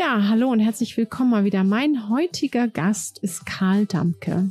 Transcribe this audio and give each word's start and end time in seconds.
Ja, 0.00 0.28
hallo 0.28 0.48
und 0.48 0.60
herzlich 0.60 0.96
willkommen 0.96 1.28
mal 1.28 1.44
wieder. 1.44 1.62
Mein 1.62 2.08
heutiger 2.08 2.68
Gast 2.68 3.18
ist 3.18 3.44
Karl 3.44 3.84
Damke. 3.84 4.50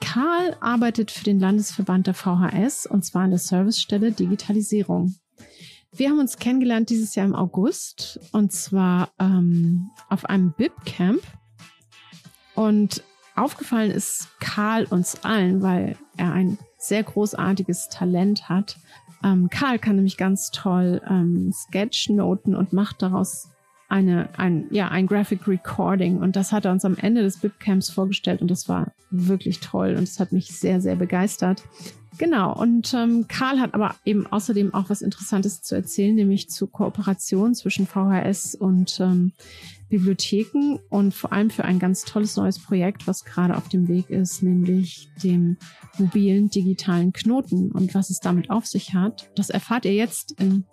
Karl 0.00 0.56
arbeitet 0.60 1.12
für 1.12 1.22
den 1.22 1.38
Landesverband 1.38 2.08
der 2.08 2.14
VHS 2.14 2.86
und 2.86 3.04
zwar 3.04 3.22
an 3.22 3.30
der 3.30 3.38
Servicestelle 3.38 4.10
Digitalisierung. 4.10 5.14
Wir 5.92 6.10
haben 6.10 6.18
uns 6.18 6.36
kennengelernt 6.36 6.90
dieses 6.90 7.14
Jahr 7.14 7.26
im 7.26 7.36
August 7.36 8.18
und 8.32 8.50
zwar 8.50 9.12
ähm, 9.20 9.88
auf 10.08 10.24
einem 10.24 10.52
BIP-Camp. 10.52 11.22
Und 12.56 13.04
aufgefallen 13.36 13.92
ist 13.92 14.30
Karl 14.40 14.86
uns 14.86 15.22
allen, 15.22 15.62
weil 15.62 15.96
er 16.16 16.32
ein 16.32 16.58
sehr 16.76 17.04
großartiges 17.04 17.88
Talent 17.88 18.48
hat. 18.48 18.78
Ähm, 19.22 19.48
Karl 19.48 19.78
kann 19.78 19.94
nämlich 19.94 20.16
ganz 20.16 20.50
toll 20.50 21.00
ähm, 21.08 21.52
Sketchnoten 21.52 22.56
und 22.56 22.72
macht 22.72 23.00
daraus 23.00 23.52
eine, 23.92 24.30
ein, 24.38 24.66
ja, 24.70 24.88
ein 24.88 25.06
Graphic 25.06 25.46
Recording. 25.46 26.16
Und 26.16 26.34
das 26.34 26.50
hat 26.50 26.64
er 26.64 26.72
uns 26.72 26.84
am 26.84 26.96
Ende 26.96 27.22
des 27.22 27.36
BIP-Camps 27.36 27.90
vorgestellt 27.90 28.40
und 28.40 28.50
das 28.50 28.68
war 28.68 28.92
wirklich 29.10 29.60
toll 29.60 29.94
und 29.96 30.04
es 30.04 30.18
hat 30.18 30.32
mich 30.32 30.46
sehr, 30.46 30.80
sehr 30.80 30.96
begeistert. 30.96 31.62
Genau, 32.18 32.54
und 32.54 32.92
ähm, 32.94 33.26
Karl 33.28 33.60
hat 33.60 33.74
aber 33.74 33.94
eben 34.04 34.26
außerdem 34.26 34.74
auch 34.74 34.90
was 34.90 35.02
Interessantes 35.02 35.62
zu 35.62 35.74
erzählen, 35.74 36.14
nämlich 36.14 36.50
zur 36.50 36.70
Kooperation 36.70 37.54
zwischen 37.54 37.86
VHS 37.86 38.54
und 38.54 38.98
ähm, 39.00 39.32
Bibliotheken 39.88 40.78
und 40.88 41.14
vor 41.14 41.32
allem 41.32 41.50
für 41.50 41.64
ein 41.64 41.78
ganz 41.78 42.04
tolles 42.04 42.36
neues 42.36 42.58
Projekt, 42.58 43.06
was 43.06 43.24
gerade 43.24 43.56
auf 43.56 43.68
dem 43.68 43.88
Weg 43.88 44.08
ist, 44.08 44.42
nämlich 44.42 45.08
dem 45.22 45.56
mobilen 45.98 46.48
digitalen 46.48 47.12
Knoten 47.12 47.70
und 47.72 47.94
was 47.94 48.08
es 48.08 48.20
damit 48.20 48.50
auf 48.50 48.66
sich 48.66 48.94
hat. 48.94 49.30
Das 49.34 49.50
erfahrt 49.50 49.84
ihr 49.84 49.94
jetzt 49.94 50.32
in, 50.40 50.64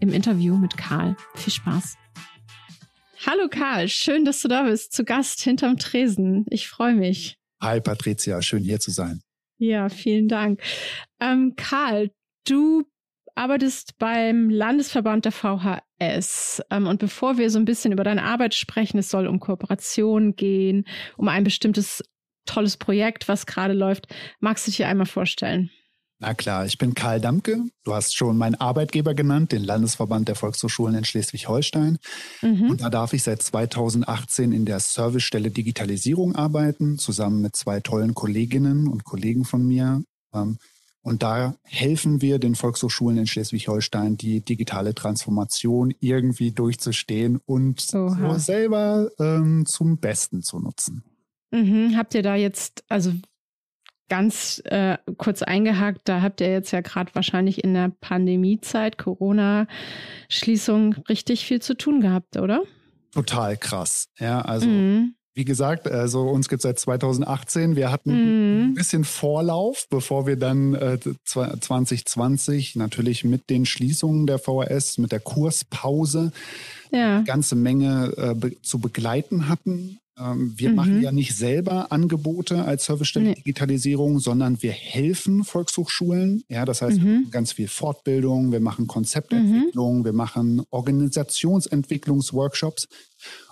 im 0.00 0.10
Interview 0.10 0.56
mit 0.56 0.76
Karl. 0.76 1.16
Viel 1.34 1.52
Spaß. 1.52 1.96
Hallo 3.26 3.48
Karl, 3.48 3.88
schön, 3.88 4.26
dass 4.26 4.42
du 4.42 4.48
da 4.48 4.64
bist, 4.64 4.92
zu 4.92 5.02
Gast 5.02 5.40
hinterm 5.40 5.78
Tresen. 5.78 6.44
Ich 6.50 6.68
freue 6.68 6.94
mich. 6.94 7.38
Hi 7.62 7.80
Patricia, 7.80 8.42
schön 8.42 8.62
hier 8.62 8.80
zu 8.80 8.90
sein. 8.90 9.22
Ja, 9.56 9.88
vielen 9.88 10.28
Dank. 10.28 10.60
Ähm, 11.20 11.54
Karl, 11.56 12.10
du 12.46 12.84
arbeitest 13.34 13.96
beim 13.98 14.50
Landesverband 14.50 15.24
der 15.24 15.32
VHS. 15.32 16.62
Ähm, 16.70 16.86
und 16.86 16.98
bevor 16.98 17.38
wir 17.38 17.48
so 17.48 17.58
ein 17.58 17.64
bisschen 17.64 17.92
über 17.92 18.04
deine 18.04 18.24
Arbeit 18.24 18.54
sprechen, 18.54 18.98
es 18.98 19.08
soll 19.08 19.26
um 19.26 19.40
Kooperation 19.40 20.36
gehen, 20.36 20.86
um 21.16 21.28
ein 21.28 21.44
bestimmtes 21.44 22.04
tolles 22.44 22.76
Projekt, 22.76 23.26
was 23.26 23.46
gerade 23.46 23.72
läuft. 23.72 24.06
Magst 24.40 24.66
du 24.66 24.70
dich 24.70 24.76
hier 24.76 24.88
einmal 24.88 25.06
vorstellen? 25.06 25.70
Na 26.26 26.32
klar, 26.32 26.64
ich 26.64 26.78
bin 26.78 26.94
Karl 26.94 27.20
Damke. 27.20 27.58
Du 27.84 27.92
hast 27.92 28.16
schon 28.16 28.38
meinen 28.38 28.54
Arbeitgeber 28.54 29.12
genannt, 29.12 29.52
den 29.52 29.62
Landesverband 29.62 30.26
der 30.26 30.34
Volkshochschulen 30.34 30.94
in 30.94 31.04
Schleswig-Holstein. 31.04 31.98
Mhm. 32.40 32.70
Und 32.70 32.80
da 32.80 32.88
darf 32.88 33.12
ich 33.12 33.22
seit 33.22 33.42
2018 33.42 34.52
in 34.52 34.64
der 34.64 34.80
Servicestelle 34.80 35.50
Digitalisierung 35.50 36.34
arbeiten, 36.34 36.96
zusammen 36.96 37.42
mit 37.42 37.56
zwei 37.56 37.80
tollen 37.80 38.14
Kolleginnen 38.14 38.88
und 38.88 39.04
Kollegen 39.04 39.44
von 39.44 39.66
mir. 39.66 40.02
Ähm, 40.32 40.56
und 41.02 41.22
da 41.22 41.56
helfen 41.62 42.22
wir 42.22 42.38
den 42.38 42.54
Volkshochschulen 42.54 43.18
in 43.18 43.26
Schleswig-Holstein, 43.26 44.16
die 44.16 44.40
digitale 44.40 44.94
Transformation 44.94 45.92
irgendwie 46.00 46.52
durchzustehen 46.52 47.38
und 47.44 47.82
so 47.82 48.08
selber 48.38 49.10
ähm, 49.18 49.66
zum 49.66 49.98
Besten 49.98 50.42
zu 50.42 50.58
nutzen. 50.58 51.04
Mhm. 51.50 51.98
Habt 51.98 52.14
ihr 52.14 52.22
da 52.22 52.34
jetzt, 52.34 52.82
also 52.88 53.12
ganz 54.08 54.62
äh, 54.66 54.98
kurz 55.16 55.42
eingehakt, 55.42 56.02
da 56.04 56.22
habt 56.22 56.40
ihr 56.40 56.50
jetzt 56.50 56.70
ja 56.72 56.80
gerade 56.80 57.14
wahrscheinlich 57.14 57.62
in 57.64 57.74
der 57.74 57.92
Pandemiezeit, 58.00 58.98
Corona-Schließung, 58.98 60.94
richtig 61.08 61.46
viel 61.46 61.60
zu 61.62 61.76
tun 61.76 62.00
gehabt, 62.00 62.36
oder? 62.36 62.62
Total 63.12 63.56
krass. 63.56 64.08
Ja, 64.18 64.40
also 64.40 64.66
mhm. 64.66 65.14
wie 65.34 65.44
gesagt, 65.44 65.88
also 65.88 66.28
uns 66.28 66.48
gibt 66.48 66.60
es 66.60 66.62
seit 66.64 66.78
2018. 66.78 67.76
Wir 67.76 67.90
hatten 67.92 68.10
mhm. 68.10 68.70
ein 68.70 68.74
bisschen 68.74 69.04
Vorlauf, 69.04 69.86
bevor 69.88 70.26
wir 70.26 70.36
dann 70.36 70.74
äh, 70.74 70.98
2020 71.24 72.76
natürlich 72.76 73.24
mit 73.24 73.48
den 73.50 73.66
Schließungen 73.66 74.26
der 74.26 74.38
VHS, 74.38 74.98
mit 74.98 75.12
der 75.12 75.20
Kurspause, 75.20 76.32
ja. 76.90 77.16
eine 77.16 77.24
ganze 77.24 77.54
Menge 77.56 78.12
äh, 78.16 78.34
be 78.34 78.60
zu 78.62 78.80
begleiten 78.80 79.48
hatten. 79.48 79.98
Ähm, 80.18 80.54
wir 80.56 80.70
mhm. 80.70 80.76
machen 80.76 81.02
ja 81.02 81.12
nicht 81.12 81.36
selber 81.36 81.92
Angebote 81.92 82.64
als 82.64 82.84
Servicestelle 82.84 83.30
nee. 83.30 83.34
Digitalisierung, 83.34 84.20
sondern 84.20 84.62
wir 84.62 84.70
helfen 84.72 85.44
Volkshochschulen. 85.44 86.44
Ja, 86.48 86.64
das 86.64 86.82
heißt, 86.82 86.98
mhm. 86.98 87.04
wir 87.04 87.14
machen 87.14 87.30
ganz 87.30 87.52
viel 87.52 87.68
Fortbildung, 87.68 88.50
wir 88.52 88.60
machen 88.60 88.86
Konzeptentwicklung, 88.86 90.00
mhm. 90.00 90.04
wir 90.04 90.12
machen 90.12 90.62
Organisationsentwicklungsworkshops. 90.70 92.88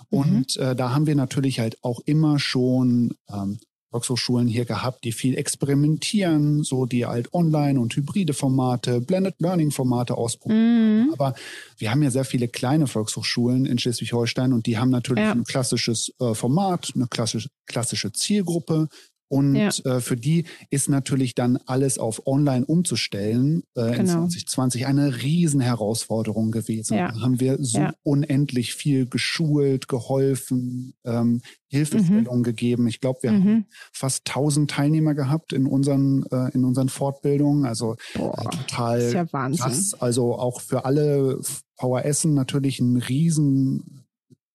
Mhm. 0.09 0.17
Und 0.17 0.55
äh, 0.57 0.75
da 0.75 0.93
haben 0.93 1.07
wir 1.07 1.15
natürlich 1.15 1.59
halt 1.59 1.83
auch 1.83 2.01
immer 2.05 2.39
schon 2.39 3.15
ähm, 3.29 3.59
Volkshochschulen 3.93 4.47
hier 4.47 4.65
gehabt, 4.65 5.03
die 5.03 5.11
viel 5.11 5.37
experimentieren, 5.37 6.63
so 6.63 6.87
die 6.87 7.05
halt 7.05 7.31
online 7.31 7.79
und 7.79 7.95
hybride 7.95 8.33
Formate, 8.33 9.01
Blended 9.01 9.35
Learning 9.39 9.69
Formate 9.69 10.17
ausprobieren. 10.17 11.05
Mhm. 11.05 11.13
Aber 11.13 11.35
wir 11.77 11.91
haben 11.91 12.01
ja 12.01 12.09
sehr 12.09 12.25
viele 12.25 12.47
kleine 12.47 12.87
Volkshochschulen 12.87 13.65
in 13.67 13.77
Schleswig-Holstein 13.77 14.51
und 14.51 14.65
die 14.65 14.79
haben 14.79 14.89
natürlich 14.89 15.23
ja. 15.23 15.31
ein 15.31 15.43
klassisches 15.43 16.11
äh, 16.19 16.33
Format, 16.33 16.91
eine 16.95 17.07
klassische, 17.07 17.49
klassische 17.67 18.11
Zielgruppe, 18.11 18.87
und 19.27 19.55
ja. 19.55 19.69
äh, 19.85 19.99
für 19.99 20.15
die 20.15 20.45
ist 20.69 20.89
natürlich 20.89 21.33
dann 21.33 21.57
alles 21.65 21.97
auf 21.97 22.27
Online 22.27 22.65
umzustellen 22.65 23.63
äh, 23.75 23.91
genau. 23.91 24.23
in 24.23 24.29
2020 24.29 24.85
eine 24.85 25.23
Riesenherausforderung 25.23 26.51
gewesen. 26.51 26.97
Ja. 26.97 27.11
Da 27.11 27.21
haben 27.21 27.39
wir 27.39 27.57
so 27.59 27.79
ja. 27.79 27.93
unendlich 28.03 28.75
viel 28.75 29.07
geschult, 29.07 29.87
geholfen, 29.87 30.93
ähm, 31.03 31.41
Hilfestellung 31.67 32.39
mhm. 32.39 32.43
gegeben. 32.43 32.87
Ich 32.87 32.99
glaube, 32.99 33.23
wir 33.23 33.31
mhm. 33.31 33.35
haben 33.35 33.65
fast 33.91 34.27
1000 34.27 34.69
Teilnehmer 34.69 35.15
gehabt 35.15 35.53
in 35.53 35.65
unseren 35.65 36.23
äh, 36.31 36.53
in 36.53 36.63
unseren 36.63 36.89
Fortbildungen. 36.89 37.65
Also 37.65 37.95
Boah, 38.13 38.37
äh, 38.39 38.55
total 38.55 39.27
krass. 39.57 39.95
Also 39.95 40.35
auch 40.35 40.61
für 40.61 40.85
alle 40.85 41.39
VHS 41.79 42.25
natürlich 42.25 42.79
ein 42.79 42.97
riesen, 42.97 44.05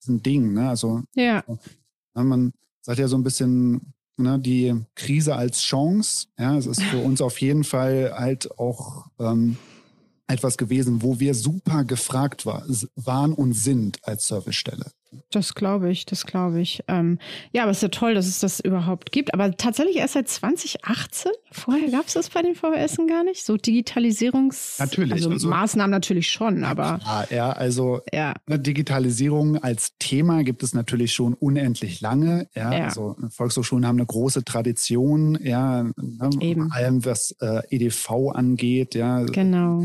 riesen 0.01 0.23
Ding. 0.23 0.53
Ne? 0.53 0.69
Also 0.69 1.03
ja. 1.17 1.43
man 2.15 2.53
sagt 2.83 3.01
ja 3.01 3.09
so 3.09 3.17
ein 3.17 3.25
bisschen 3.25 3.95
ne, 4.19 4.39
die 4.39 4.75
Krise 4.95 5.37
als 5.37 5.61
Chance. 5.63 6.27
Ja, 6.39 6.57
es 6.57 6.67
ist 6.67 6.83
für 6.83 6.99
uns 6.99 7.21
auf 7.21 7.41
jeden 7.41 7.65
Fall 7.65 8.13
halt 8.15 8.59
auch 8.59 9.07
ähm, 9.19 9.57
etwas 10.27 10.59
gewesen, 10.59 11.03
wo 11.03 11.19
wir 11.21 11.35
super 11.35 11.85
gefragt 11.85 12.47
war, 12.47 12.65
waren 12.97 13.33
und 13.33 13.55
sind 13.55 13.99
als 14.07 14.27
Servicestelle. 14.27 14.93
Das 15.31 15.55
glaube 15.55 15.91
ich, 15.91 16.05
das 16.05 16.27
glaube 16.27 16.61
ich. 16.61 16.83
Ähm, 16.87 17.19
ja, 17.53 17.63
aber 17.63 17.71
es 17.71 17.79
ist 17.79 17.83
ja 17.83 17.89
toll, 17.89 18.15
dass 18.15 18.27
es 18.27 18.41
das 18.41 18.61
überhaupt 18.61 19.11
gibt. 19.11 19.33
Aber 19.33 19.57
tatsächlich 19.57 19.97
erst 19.97 20.15
seit 20.15 20.29
2018? 20.29 21.33
Vorher 21.51 21.91
gab 21.91 22.07
es 22.07 22.15
das 22.15 22.29
bei 22.29 22.43
den 22.43 22.55
VHS 22.55 22.99
gar 23.09 23.25
nicht? 23.25 23.45
So 23.45 23.57
Digitalisierungs... 23.57 24.79
Natürlich. 24.79 25.13
Also, 25.13 25.31
also 25.31 25.49
Maßnahmen 25.49 25.91
natürlich 25.91 26.31
schon, 26.31 26.63
aber... 26.65 27.01
Ja, 27.05 27.27
ja 27.31 27.53
also 27.53 28.01
ja. 28.13 28.35
Digitalisierung 28.49 29.57
als 29.57 29.97
Thema 29.99 30.45
gibt 30.45 30.63
es 30.63 30.75
natürlich 30.75 31.15
schon 31.15 31.35
unendlich 31.35 32.01
lange. 32.01 32.49
Ja, 32.55 32.73
ja. 32.73 32.85
Also 32.85 33.17
Volkshochschulen 33.31 33.87
haben 33.87 33.97
eine 33.97 34.07
große 34.07 34.45
Tradition, 34.45 35.39
ja, 35.43 35.85
ne, 35.85 36.31
Eben. 36.41 36.71
allem 36.73 37.05
was 37.05 37.35
äh, 37.41 37.63
EDV 37.71 38.33
angeht, 38.35 38.95
ja. 38.95 39.23
Genau 39.25 39.85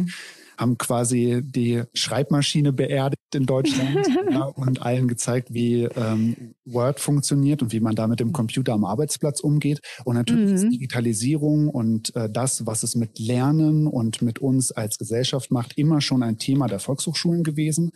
haben 0.57 0.77
quasi 0.77 1.41
die 1.43 1.83
Schreibmaschine 1.93 2.73
beerdigt 2.73 3.19
in 3.35 3.45
Deutschland 3.45 4.07
ja, 4.31 4.43
und 4.43 4.81
allen 4.81 5.07
gezeigt, 5.07 5.53
wie 5.53 5.83
ähm, 5.83 6.53
Word 6.65 6.99
funktioniert 6.99 7.61
und 7.61 7.71
wie 7.71 7.79
man 7.79 7.95
da 7.95 8.07
mit 8.07 8.19
dem 8.19 8.31
Computer 8.31 8.73
am 8.73 8.85
Arbeitsplatz 8.85 9.39
umgeht. 9.39 9.81
Und 10.05 10.15
natürlich 10.15 10.49
mhm. 10.49 10.55
ist 10.55 10.69
Digitalisierung 10.69 11.69
und 11.69 12.15
äh, 12.15 12.29
das, 12.29 12.65
was 12.65 12.83
es 12.83 12.95
mit 12.95 13.19
Lernen 13.19 13.87
und 13.87 14.21
mit 14.21 14.39
uns 14.39 14.71
als 14.71 14.97
Gesellschaft 14.97 15.51
macht, 15.51 15.77
immer 15.77 16.01
schon 16.01 16.23
ein 16.23 16.37
Thema 16.37 16.67
der 16.67 16.79
Volkshochschulen 16.79 17.43
gewesen. 17.43 17.91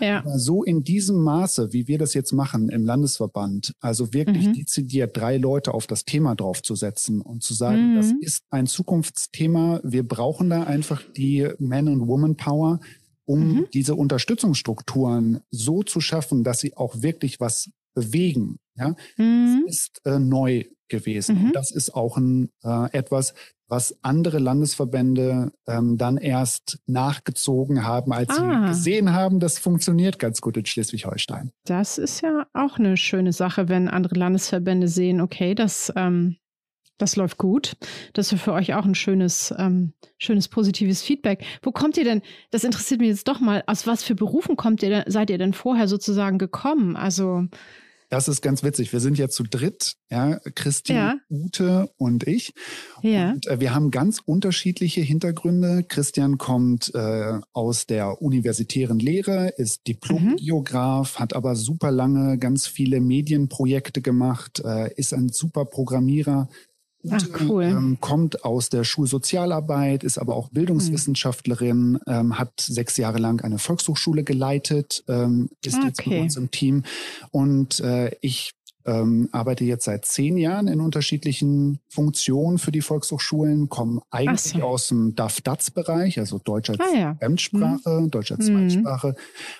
Ja. 0.00 0.20
Aber 0.20 0.38
so 0.38 0.62
in 0.62 0.84
diesem 0.84 1.22
Maße, 1.22 1.72
wie 1.72 1.88
wir 1.88 1.98
das 1.98 2.14
jetzt 2.14 2.32
machen 2.32 2.68
im 2.68 2.84
Landesverband, 2.84 3.74
also 3.80 4.12
wirklich 4.12 4.48
mhm. 4.48 4.52
dezidiert 4.54 5.16
drei 5.16 5.36
Leute 5.36 5.74
auf 5.74 5.86
das 5.86 6.04
Thema 6.04 6.34
draufzusetzen 6.34 7.20
und 7.20 7.42
zu 7.42 7.54
sagen, 7.54 7.92
mhm. 7.92 7.96
das 7.96 8.12
ist 8.20 8.42
ein 8.50 8.66
Zukunftsthema, 8.66 9.80
wir 9.82 10.06
brauchen 10.06 10.50
da 10.50 10.64
einfach 10.64 11.02
die 11.16 11.48
Men- 11.58 11.88
und 11.88 12.01
Woman 12.08 12.36
Power, 12.36 12.80
um 13.24 13.54
mhm. 13.54 13.66
diese 13.72 13.94
Unterstützungsstrukturen 13.94 15.40
so 15.50 15.82
zu 15.82 16.00
schaffen, 16.00 16.44
dass 16.44 16.60
sie 16.60 16.76
auch 16.76 17.02
wirklich 17.02 17.40
was 17.40 17.70
bewegen. 17.94 18.58
Ja, 18.76 18.94
mhm. 19.16 19.64
das 19.66 19.76
ist 19.76 20.00
äh, 20.06 20.18
neu 20.18 20.64
gewesen. 20.88 21.46
Mhm. 21.46 21.52
Das 21.52 21.70
ist 21.70 21.94
auch 21.94 22.16
ein, 22.16 22.50
äh, 22.64 22.92
etwas, 22.92 23.34
was 23.72 23.96
andere 24.02 24.38
Landesverbände 24.38 25.50
ähm, 25.66 25.96
dann 25.96 26.18
erst 26.18 26.78
nachgezogen 26.86 27.86
haben, 27.86 28.12
als 28.12 28.28
ah. 28.38 28.66
sie 28.66 28.68
gesehen 28.68 29.12
haben, 29.14 29.40
das 29.40 29.58
funktioniert 29.58 30.18
ganz 30.18 30.42
gut 30.42 30.58
in 30.58 30.66
Schleswig-Holstein. 30.66 31.50
Das 31.64 31.96
ist 31.96 32.20
ja 32.20 32.46
auch 32.52 32.78
eine 32.78 32.98
schöne 32.98 33.32
Sache, 33.32 33.70
wenn 33.70 33.88
andere 33.88 34.14
Landesverbände 34.14 34.88
sehen, 34.88 35.22
okay, 35.22 35.54
das 35.54 35.90
ähm, 35.96 36.36
das 37.02 37.16
läuft 37.16 37.36
gut. 37.36 37.76
Das 38.12 38.32
ist 38.32 38.40
für 38.40 38.52
euch 38.52 38.74
auch 38.74 38.84
ein 38.84 38.94
schönes, 38.94 39.52
ähm, 39.58 39.92
schönes 40.18 40.48
positives 40.48 41.02
Feedback. 41.02 41.44
Wo 41.62 41.72
kommt 41.72 41.96
ihr 41.96 42.04
denn? 42.04 42.22
Das 42.50 42.62
interessiert 42.62 43.00
mich 43.00 43.08
jetzt 43.08 43.26
doch 43.26 43.40
mal. 43.40 43.64
Aus 43.66 43.86
was 43.86 44.04
für 44.04 44.14
Berufen 44.14 44.56
kommt 44.56 44.82
ihr? 44.82 45.04
Seid 45.08 45.28
ihr 45.30 45.38
denn 45.38 45.52
vorher 45.52 45.88
sozusagen 45.88 46.38
gekommen? 46.38 46.96
Also 46.96 47.46
das 48.12 48.28
ist 48.28 48.42
ganz 48.42 48.62
witzig. 48.62 48.92
Wir 48.92 49.00
sind 49.00 49.16
ja 49.16 49.30
zu 49.30 49.42
dritt, 49.42 49.94
ja, 50.10 50.38
Christian, 50.54 51.18
ja. 51.30 51.36
Ute 51.36 51.88
und 51.96 52.26
ich. 52.26 52.52
Ja. 53.00 53.30
Und 53.30 53.46
äh, 53.46 53.58
wir 53.58 53.74
haben 53.74 53.90
ganz 53.90 54.20
unterschiedliche 54.22 55.00
Hintergründe. 55.00 55.82
Christian 55.88 56.36
kommt 56.36 56.94
äh, 56.94 57.40
aus 57.54 57.86
der 57.86 58.20
universitären 58.20 58.98
Lehre, 58.98 59.48
ist 59.56 59.86
Diplom-Geograf, 59.86 61.14
mhm. 61.14 61.22
hat 61.22 61.34
aber 61.34 61.56
super 61.56 61.90
lange 61.90 62.36
ganz 62.36 62.66
viele 62.66 63.00
Medienprojekte 63.00 64.02
gemacht, 64.02 64.60
äh, 64.62 64.92
ist 64.92 65.14
ein 65.14 65.30
super 65.30 65.64
Programmierer, 65.64 66.50
Ach, 67.10 67.22
cool. 67.40 67.64
ähm, 67.64 67.98
kommt 68.00 68.44
aus 68.44 68.68
der 68.68 68.84
Schulsozialarbeit, 68.84 70.04
ist 70.04 70.18
aber 70.18 70.36
auch 70.36 70.50
Bildungswissenschaftlerin, 70.50 71.98
ähm, 72.06 72.38
hat 72.38 72.60
sechs 72.60 72.96
Jahre 72.96 73.18
lang 73.18 73.42
eine 73.42 73.58
Volkshochschule 73.58 74.24
geleitet, 74.24 75.02
ähm, 75.08 75.48
ist 75.64 75.76
okay. 75.76 75.86
jetzt 75.86 76.04
bei 76.04 76.20
uns 76.20 76.36
im 76.36 76.50
Team. 76.50 76.84
Und 77.30 77.80
äh, 77.80 78.12
ich 78.20 78.52
ähm, 78.84 79.28
arbeite 79.32 79.64
jetzt 79.64 79.84
seit 79.84 80.04
zehn 80.04 80.36
Jahren 80.36 80.68
in 80.68 80.80
unterschiedlichen 80.80 81.80
Funktionen 81.88 82.58
für 82.58 82.72
die 82.72 82.80
Volkshochschulen, 82.80 83.68
komme 83.68 84.02
eigentlich 84.10 84.60
so. 84.60 84.62
aus 84.62 84.88
dem 84.88 85.14
DAF-DATS-Bereich, 85.14 86.18
also 86.18 86.38
Deutsch 86.38 86.70
als 86.70 86.80
ah, 86.80 86.96
ja. 86.96 87.14
Fremdsprache, 87.16 88.00
mhm. 88.00 88.10
Deutsch 88.10 88.32
als 88.32 88.46
Zweitsprache. 88.46 89.14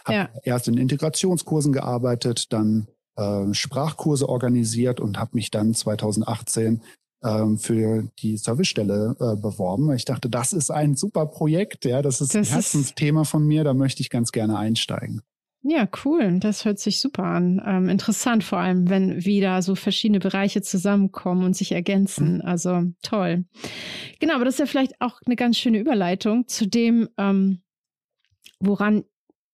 Habe 0.04 0.16
ja. 0.16 0.28
erst 0.44 0.68
in 0.68 0.76
Integrationskursen 0.76 1.72
gearbeitet, 1.72 2.52
dann 2.52 2.88
äh, 3.16 3.52
Sprachkurse 3.52 4.28
organisiert 4.28 5.00
und 5.00 5.18
habe 5.18 5.32
mich 5.34 5.50
dann 5.50 5.74
2018 5.74 6.82
ähm, 7.22 7.58
für 7.58 8.08
die 8.18 8.36
Servicestelle 8.36 9.16
äh, 9.18 9.40
beworben. 9.40 9.92
Ich 9.92 10.04
dachte, 10.04 10.28
das 10.28 10.52
ist 10.52 10.70
ein 10.70 10.96
super 10.96 11.26
Projekt, 11.26 11.84
ja, 11.84 12.02
das 12.02 12.20
ist 12.20 12.34
das 12.34 12.48
ein 12.48 12.54
Herzensthema 12.54 13.24
von 13.24 13.46
mir, 13.46 13.64
da 13.64 13.74
möchte 13.74 14.02
ich 14.02 14.10
ganz 14.10 14.32
gerne 14.32 14.58
einsteigen. 14.58 15.22
Ja, 15.64 15.88
cool. 16.04 16.40
Das 16.40 16.64
hört 16.64 16.80
sich 16.80 16.98
super 16.98 17.22
an. 17.22 17.62
Ähm, 17.64 17.88
interessant 17.88 18.42
vor 18.42 18.58
allem, 18.58 18.90
wenn 18.90 19.24
wieder 19.24 19.62
so 19.62 19.76
verschiedene 19.76 20.18
Bereiche 20.18 20.60
zusammenkommen 20.60 21.44
und 21.44 21.56
sich 21.56 21.70
ergänzen. 21.70 22.36
Mhm. 22.36 22.40
Also 22.42 22.82
toll. 23.02 23.44
Genau, 24.18 24.34
aber 24.34 24.44
das 24.44 24.54
ist 24.54 24.60
ja 24.60 24.66
vielleicht 24.66 25.00
auch 25.00 25.20
eine 25.24 25.36
ganz 25.36 25.56
schöne 25.58 25.78
Überleitung 25.78 26.48
zu 26.48 26.66
dem, 26.66 27.08
ähm, 27.16 27.62
woran 28.58 29.04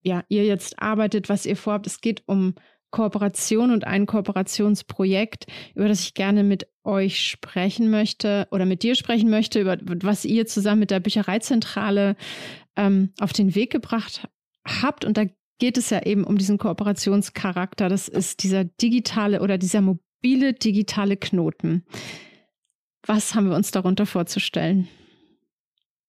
ja 0.03 0.25
ihr 0.29 0.47
jetzt 0.47 0.81
arbeitet, 0.81 1.29
was 1.29 1.44
ihr 1.44 1.56
vorhabt. 1.56 1.87
Es 1.87 2.00
geht 2.00 2.23
um 2.26 2.55
Kooperation 2.90 3.70
und 3.70 3.87
ein 3.87 4.06
Kooperationsprojekt, 4.06 5.46
über 5.75 5.88
das 5.88 6.00
ich 6.00 6.14
gerne 6.14 6.43
mit 6.43 6.69
euch 6.85 7.20
sprechen 7.20 7.90
möchte 7.90 8.49
oder 8.50 8.64
mit 8.64 8.82
dir 8.82 8.94
sprechen 8.94 9.31
möchte, 9.31 9.61
über 9.61 9.76
was 10.02 10.25
ihr 10.25 10.46
zusammen 10.46 10.81
mit 10.81 10.90
der 10.90 11.00
Büchereizentrale 11.00 12.17
ähm, 12.76 13.12
auf 13.20 13.32
den 13.32 13.55
Weg 13.55 13.70
gebracht 13.70 14.29
habt. 14.67 15.05
Und 15.05 15.17
da 15.17 15.25
geht 15.58 15.76
es 15.76 15.90
ja 15.90 16.02
eben 16.05 16.25
um 16.25 16.38
diesen 16.38 16.58
Kooperationscharakter. 16.58 17.88
Das 17.88 18.08
ist 18.08 18.43
dieser 18.43 18.64
digitale 18.64 19.43
oder 19.43 19.58
dieser 19.58 19.81
mobile 19.81 20.55
digitale 20.55 21.17
Knoten. 21.17 21.85
Was 23.06 23.35
haben 23.35 23.50
wir 23.50 23.56
uns 23.56 23.70
darunter 23.70 24.06
vorzustellen? 24.06 24.88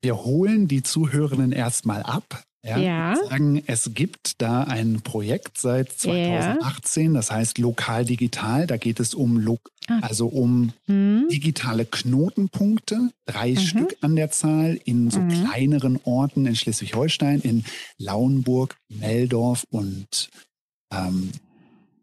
Wir 0.01 0.23
holen 0.23 0.67
die 0.67 0.81
Zuhörenden 0.81 1.51
erstmal 1.51 2.03
ab. 2.03 2.43
Ja, 2.63 2.77
ja. 2.77 3.15
sagen, 3.15 3.63
es 3.67 3.93
gibt 3.93 4.41
da 4.41 4.63
ein 4.63 4.99
Projekt 5.01 5.57
seit 5.57 5.93
2018, 5.93 7.05
ja. 7.05 7.13
das 7.13 7.31
heißt 7.31 7.57
Lokal 7.57 8.03
Digital. 8.03 8.67
Da 8.67 8.75
geht 8.75 8.99
es 8.99 9.13
um, 9.13 9.39
Lo 9.39 9.59
ah. 9.87 9.99
also 10.01 10.27
um 10.27 10.73
hm. 10.85 11.27
digitale 11.31 11.85
Knotenpunkte, 11.85 13.11
drei 13.25 13.51
mhm. 13.51 13.59
Stück 13.59 13.97
an 14.01 14.17
der 14.17 14.31
Zahl 14.31 14.77
in 14.83 15.09
so 15.09 15.21
mhm. 15.21 15.29
kleineren 15.29 15.99
Orten 16.03 16.45
in 16.45 16.55
Schleswig-Holstein, 16.55 17.39
in 17.41 17.63
Lauenburg, 17.97 18.75
Meldorf 18.89 19.65
und 19.69 20.29
ähm, 20.93 21.31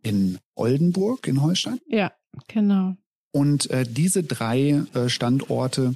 in 0.03 0.39
Oldenburg 0.55 1.27
in 1.29 1.43
Holstein. 1.43 1.81
Ja, 1.87 2.13
genau. 2.49 2.97
Und 3.33 3.69
äh, 3.71 3.85
diese 3.87 4.23
drei 4.23 4.83
äh, 4.95 5.11
Standorte 5.11 5.95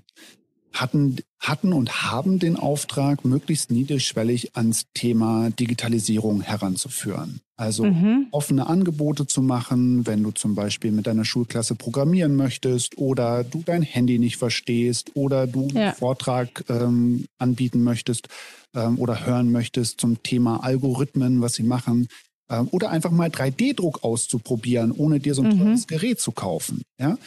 hatten, 0.72 1.16
hatten 1.38 1.72
und 1.72 2.02
haben 2.02 2.38
den 2.38 2.56
Auftrag, 2.56 3.24
möglichst 3.24 3.70
niedrigschwellig 3.70 4.56
ans 4.56 4.86
Thema 4.94 5.50
Digitalisierung 5.50 6.42
heranzuführen. 6.42 7.40
Also 7.56 7.84
mhm. 7.84 8.28
offene 8.30 8.66
Angebote 8.68 9.26
zu 9.26 9.42
machen, 9.42 10.06
wenn 10.06 10.22
du 10.22 10.30
zum 10.30 10.54
Beispiel 10.54 10.92
mit 10.92 11.06
deiner 11.06 11.24
Schulklasse 11.24 11.74
programmieren 11.74 12.34
möchtest 12.34 12.96
oder 12.96 13.44
du 13.44 13.62
dein 13.64 13.82
Handy 13.82 14.18
nicht 14.18 14.38
verstehst 14.38 15.10
oder 15.14 15.46
du 15.46 15.68
ja. 15.68 15.80
einen 15.80 15.94
Vortrag 15.94 16.64
ähm, 16.68 17.26
anbieten 17.38 17.82
möchtest 17.82 18.28
ähm, 18.74 18.98
oder 18.98 19.26
hören 19.26 19.52
möchtest 19.52 20.00
zum 20.00 20.22
Thema 20.22 20.64
Algorithmen, 20.64 21.42
was 21.42 21.54
sie 21.54 21.64
machen. 21.64 22.08
Ähm, 22.48 22.68
oder 22.70 22.90
einfach 22.90 23.10
mal 23.10 23.28
3D-Druck 23.28 24.02
auszuprobieren, 24.02 24.92
ohne 24.92 25.20
dir 25.20 25.34
so 25.34 25.42
ein 25.42 25.56
mhm. 25.56 25.58
teures 25.58 25.86
Gerät 25.86 26.20
zu 26.20 26.32
kaufen. 26.32 26.82
Ja? 26.98 27.18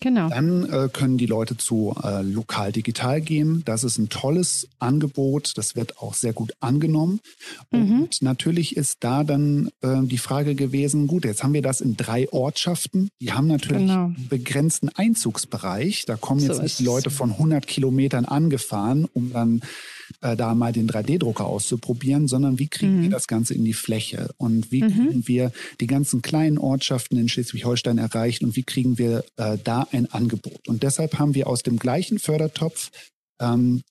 Genau. 0.00 0.30
Dann 0.30 0.64
äh, 0.70 0.88
können 0.90 1.18
die 1.18 1.26
Leute 1.26 1.58
zu 1.58 1.94
äh, 2.02 2.22
Lokal 2.22 2.72
Digital 2.72 3.20
gehen. 3.20 3.62
Das 3.66 3.84
ist 3.84 3.98
ein 3.98 4.08
tolles 4.08 4.66
Angebot. 4.78 5.52
Das 5.56 5.76
wird 5.76 5.98
auch 5.98 6.14
sehr 6.14 6.32
gut 6.32 6.54
angenommen. 6.60 7.20
Mhm. 7.70 8.02
Und 8.02 8.22
natürlich 8.22 8.76
ist 8.76 8.98
da 9.00 9.24
dann 9.24 9.70
äh, 9.82 10.00
die 10.02 10.18
Frage 10.18 10.54
gewesen, 10.54 11.06
gut, 11.06 11.26
jetzt 11.26 11.44
haben 11.44 11.52
wir 11.52 11.60
das 11.60 11.82
in 11.82 11.98
drei 11.98 12.32
Ortschaften. 12.32 13.10
Die 13.20 13.32
haben 13.32 13.46
natürlich 13.46 13.88
genau. 13.88 14.06
einen 14.06 14.26
begrenzten 14.30 14.88
Einzugsbereich. 14.88 16.06
Da 16.06 16.16
kommen 16.16 16.40
jetzt 16.40 16.56
so 16.56 16.62
nicht 16.62 16.78
die 16.78 16.84
Leute 16.84 17.10
von 17.10 17.32
100 17.32 17.66
Kilometern 17.66 18.24
angefahren, 18.24 19.06
um 19.12 19.32
dann 19.34 19.60
äh, 20.20 20.36
da 20.36 20.54
mal 20.54 20.72
den 20.72 20.88
3D-Drucker 20.88 21.46
auszuprobieren, 21.46 22.28
sondern 22.28 22.58
wie 22.58 22.68
kriegen 22.68 22.98
mhm. 22.98 23.02
wir 23.02 23.10
das 23.10 23.26
Ganze 23.26 23.54
in 23.54 23.64
die 23.64 23.72
Fläche 23.72 24.30
und 24.36 24.70
wie 24.72 24.82
mhm. 24.82 24.88
kriegen 24.88 25.28
wir 25.28 25.52
die 25.80 25.86
ganzen 25.86 26.22
kleinen 26.22 26.58
Ortschaften 26.58 27.16
in 27.18 27.28
Schleswig-Holstein 27.28 27.98
erreicht 27.98 28.42
und 28.42 28.56
wie 28.56 28.62
kriegen 28.62 28.98
wir 28.98 29.24
äh, 29.36 29.58
da 29.62 29.86
ein 29.92 30.10
Angebot. 30.12 30.68
Und 30.68 30.82
deshalb 30.82 31.18
haben 31.18 31.34
wir 31.34 31.46
aus 31.46 31.62
dem 31.62 31.78
gleichen 31.78 32.18
Fördertopf 32.18 32.90
ähm, 33.40 33.82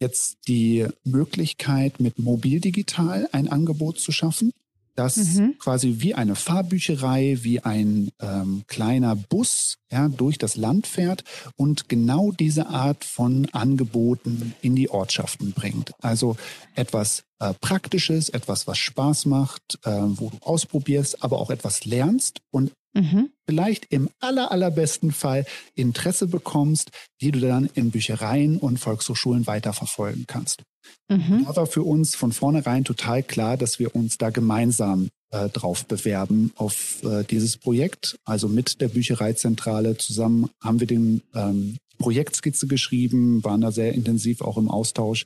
jetzt 0.00 0.36
die 0.48 0.86
Möglichkeit, 1.04 2.00
mit 2.00 2.18
Mobil 2.18 2.60
Digital 2.60 3.28
ein 3.32 3.48
Angebot 3.48 3.98
zu 3.98 4.12
schaffen 4.12 4.52
das 4.96 5.16
mhm. 5.16 5.56
quasi 5.58 5.96
wie 5.98 6.14
eine 6.14 6.34
Fahrbücherei, 6.34 7.38
wie 7.42 7.60
ein 7.60 8.10
ähm, 8.20 8.64
kleiner 8.66 9.14
Bus 9.16 9.76
ja, 9.90 10.08
durch 10.08 10.38
das 10.38 10.56
Land 10.56 10.86
fährt 10.86 11.22
und 11.56 11.88
genau 11.88 12.32
diese 12.32 12.66
Art 12.66 13.04
von 13.04 13.48
Angeboten 13.52 14.54
in 14.62 14.74
die 14.74 14.90
Ortschaften 14.90 15.52
bringt. 15.52 15.92
Also 16.02 16.36
etwas 16.74 17.24
äh, 17.38 17.52
Praktisches, 17.60 18.28
etwas, 18.28 18.66
was 18.66 18.78
Spaß 18.78 19.26
macht, 19.26 19.78
äh, 19.84 19.90
wo 19.90 20.30
du 20.30 20.38
ausprobierst, 20.40 21.22
aber 21.22 21.38
auch 21.38 21.50
etwas 21.50 21.84
lernst 21.84 22.40
und 22.50 22.72
mhm. 22.96 23.30
vielleicht 23.48 23.86
im 23.92 24.08
aller, 24.20 24.50
allerbesten 24.50 25.12
Fall 25.12 25.44
Interesse 25.74 26.26
bekommst, 26.26 26.90
die 27.20 27.30
du 27.30 27.40
dann 27.40 27.68
in 27.74 27.90
Büchereien 27.90 28.58
und 28.58 28.78
Volkshochschulen 28.78 29.46
weiterverfolgen 29.46 30.26
kannst. 30.26 30.62
Mhm. 31.08 31.44
Da 31.46 31.56
war 31.56 31.66
für 31.66 31.82
uns 31.82 32.14
von 32.14 32.32
vornherein 32.32 32.84
total 32.84 33.22
klar, 33.22 33.56
dass 33.56 33.78
wir 33.78 33.94
uns 33.94 34.18
da 34.18 34.30
gemeinsam 34.30 35.08
äh, 35.30 35.48
drauf 35.48 35.86
bewerben 35.86 36.52
auf 36.56 37.02
äh, 37.04 37.24
dieses 37.24 37.56
Projekt. 37.56 38.18
Also 38.24 38.48
mit 38.48 38.80
der 38.80 38.88
Büchereizentrale 38.88 39.96
zusammen 39.96 40.50
haben 40.62 40.80
wir 40.80 40.86
den 40.86 41.22
ähm, 41.34 41.76
Projektskizze 41.98 42.66
geschrieben, 42.66 43.42
waren 43.42 43.60
da 43.60 43.72
sehr 43.72 43.94
intensiv 43.94 44.42
auch 44.42 44.58
im 44.58 44.70
Austausch 44.70 45.24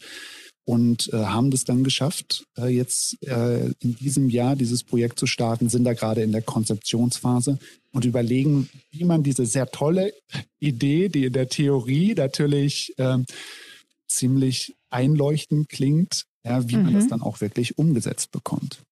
und 0.64 1.12
äh, 1.12 1.16
haben 1.16 1.50
das 1.50 1.64
dann 1.64 1.84
geschafft, 1.84 2.44
äh, 2.58 2.68
jetzt 2.68 3.22
äh, 3.26 3.70
in 3.80 3.96
diesem 3.96 4.28
Jahr 4.30 4.56
dieses 4.56 4.84
Projekt 4.84 5.18
zu 5.18 5.26
starten, 5.26 5.68
sind 5.68 5.84
da 5.84 5.94
gerade 5.94 6.22
in 6.22 6.32
der 6.32 6.42
Konzeptionsphase 6.42 7.58
und 7.92 8.04
überlegen, 8.04 8.68
wie 8.90 9.04
man 9.04 9.22
diese 9.22 9.46
sehr 9.46 9.66
tolle 9.70 10.12
Idee, 10.58 11.08
die 11.08 11.24
in 11.24 11.32
der 11.32 11.48
Theorie 11.48 12.14
natürlich 12.14 12.94
ähm, 12.98 13.24
ziemlich 14.06 14.76
einleuchtend 14.90 15.68
klingt, 15.68 16.26
ja, 16.44 16.68
wie 16.68 16.76
mhm. 16.76 16.84
man 16.84 16.94
das 16.94 17.04
mhm. 17.04 17.10
dann 17.10 17.22
auch 17.22 17.40
wirklich 17.40 17.78
umgesetzt 17.78 18.30
bekommt. 18.30 18.82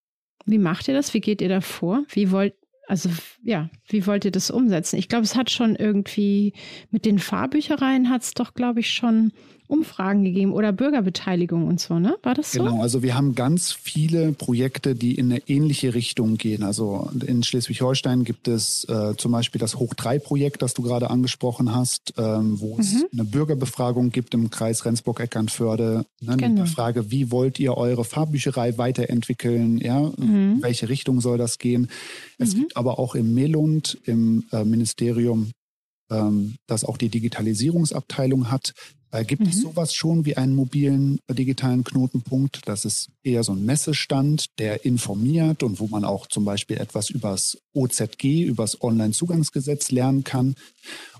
Wie 0.46 0.58
macht 0.58 0.88
ihr 0.88 0.94
das? 0.94 1.12
Wie 1.14 1.20
geht 1.20 1.42
ihr 1.42 1.48
da 1.48 1.60
vor? 1.60 2.04
Wie 2.10 2.30
wollt, 2.30 2.54
Also 2.86 3.10
ja, 3.42 3.68
wie 3.88 4.06
wollt 4.06 4.24
ihr 4.24 4.30
das 4.30 4.50
umsetzen? 4.50 4.96
Ich 4.96 5.08
glaube, 5.08 5.24
es 5.24 5.36
hat 5.36 5.50
schon 5.50 5.76
irgendwie 5.76 6.54
mit 6.90 7.04
den 7.04 7.18
Fahrbüchereien 7.18 8.08
hat 8.08 8.22
es 8.22 8.32
doch, 8.32 8.54
glaube 8.54 8.80
ich, 8.80 8.90
schon 8.90 9.32
Umfragen 9.68 10.24
gegeben 10.24 10.52
oder 10.52 10.72
Bürgerbeteiligung 10.72 11.66
und 11.68 11.78
so, 11.78 11.98
ne? 11.98 12.16
War 12.22 12.34
das 12.34 12.52
so? 12.52 12.64
Genau, 12.64 12.82
also 12.82 13.02
wir 13.02 13.14
haben 13.14 13.34
ganz 13.34 13.70
viele 13.72 14.32
Projekte, 14.32 14.94
die 14.94 15.14
in 15.14 15.30
eine 15.30 15.46
ähnliche 15.46 15.94
Richtung 15.94 16.38
gehen. 16.38 16.62
Also 16.62 17.10
in 17.26 17.42
Schleswig-Holstein 17.42 18.24
gibt 18.24 18.48
es 18.48 18.84
äh, 18.88 19.14
zum 19.16 19.32
Beispiel 19.32 19.60
das 19.60 19.76
Hoch-3-Projekt, 19.76 20.62
das 20.62 20.72
du 20.72 20.82
gerade 20.82 21.10
angesprochen 21.10 21.74
hast, 21.74 22.14
ähm, 22.16 22.58
wo 22.60 22.74
mhm. 22.74 22.80
es 22.80 22.96
eine 23.12 23.24
Bürgerbefragung 23.24 24.10
gibt 24.10 24.32
im 24.32 24.48
Kreis 24.50 24.86
Rendsburg-Eckernförde. 24.86 26.06
Ne, 26.20 26.36
genau. 26.36 26.48
Mit 26.48 26.58
der 26.58 26.66
Frage, 26.66 27.10
wie 27.10 27.30
wollt 27.30 27.60
ihr 27.60 27.76
eure 27.76 28.04
Fahrbücherei 28.04 28.78
weiterentwickeln? 28.78 29.78
Ja, 29.78 30.00
mhm. 30.00 30.54
in 30.54 30.62
welche 30.62 30.88
Richtung 30.88 31.20
soll 31.20 31.36
das 31.36 31.58
gehen? 31.58 31.88
Es 32.38 32.54
mhm. 32.54 32.60
gibt 32.60 32.76
aber 32.78 32.98
auch 32.98 33.14
im 33.14 33.34
Melund, 33.34 33.98
im 34.04 34.44
äh, 34.50 34.64
Ministerium 34.64 35.50
ähm, 36.10 36.56
das 36.66 36.84
auch 36.84 36.96
die 36.96 37.08
Digitalisierungsabteilung 37.08 38.50
hat, 38.50 38.72
äh, 39.10 39.24
gibt 39.24 39.42
mhm. 39.42 39.48
es 39.48 39.60
sowas 39.60 39.94
schon 39.94 40.26
wie 40.26 40.36
einen 40.36 40.54
mobilen 40.54 41.18
äh, 41.28 41.34
digitalen 41.34 41.82
Knotenpunkt? 41.82 42.60
Das 42.66 42.84
ist 42.84 43.10
eher 43.22 43.42
so 43.42 43.52
ein 43.52 43.64
Messestand, 43.64 44.58
der 44.58 44.84
informiert 44.84 45.62
und 45.62 45.80
wo 45.80 45.86
man 45.88 46.04
auch 46.04 46.26
zum 46.26 46.44
Beispiel 46.44 46.76
etwas 46.76 47.08
übers 47.08 47.58
OZG, 47.72 48.42
übers 48.42 48.82
Onlinezugangsgesetz 48.82 49.90
lernen 49.90 50.24
kann. 50.24 50.54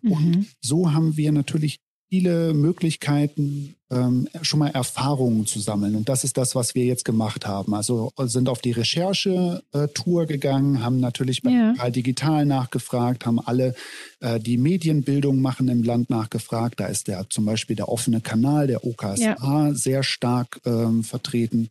Mhm. 0.03 0.13
Und 0.13 0.47
so 0.61 0.93
haben 0.93 1.17
wir 1.17 1.33
natürlich 1.33 1.81
viele 2.09 2.55
Möglichkeiten, 2.55 3.75
ähm, 3.91 4.29
schon 4.43 4.59
mal 4.61 4.69
Erfahrungen 4.69 5.47
zu 5.47 5.61
sammeln. 5.61 5.95
Und 5.95 6.09
das 6.09 6.25
ist 6.25 6.37
das, 6.37 6.55
was 6.55 6.75
wir 6.75 6.85
jetzt 6.85 7.05
gemacht 7.05 7.47
haben. 7.47 7.75
Also 7.75 8.13
sind 8.19 8.49
auf 8.49 8.61
die 8.61 8.73
Recherche-Tour 8.73 10.27
gegangen, 10.27 10.83
haben 10.83 11.01
natürlich 11.01 11.43
bei 11.43 11.51
ja. 11.51 11.91
Digital 11.91 12.45
nachgefragt, 12.47 13.27
haben 13.27 13.41
alle, 13.41 13.75
äh, 14.21 14.41
die 14.41 14.59
Medienbildung 14.59 15.41
machen 15.41 15.69
im 15.69 15.83
Land 15.83 16.11
nachgefragt. 16.11 16.81
Da 16.81 16.87
ist 16.87 17.09
der 17.09 17.29
zum 17.31 17.45
Beispiel 17.45 17.77
der 17.77 17.89
offene 17.89 18.21
Kanal, 18.21 18.67
der 18.67 18.85
OKSA, 18.85 19.37
ja. 19.41 19.75
sehr 19.75 20.03
stark 20.03 20.61
ähm, 20.65 21.05
vertreten 21.05 21.69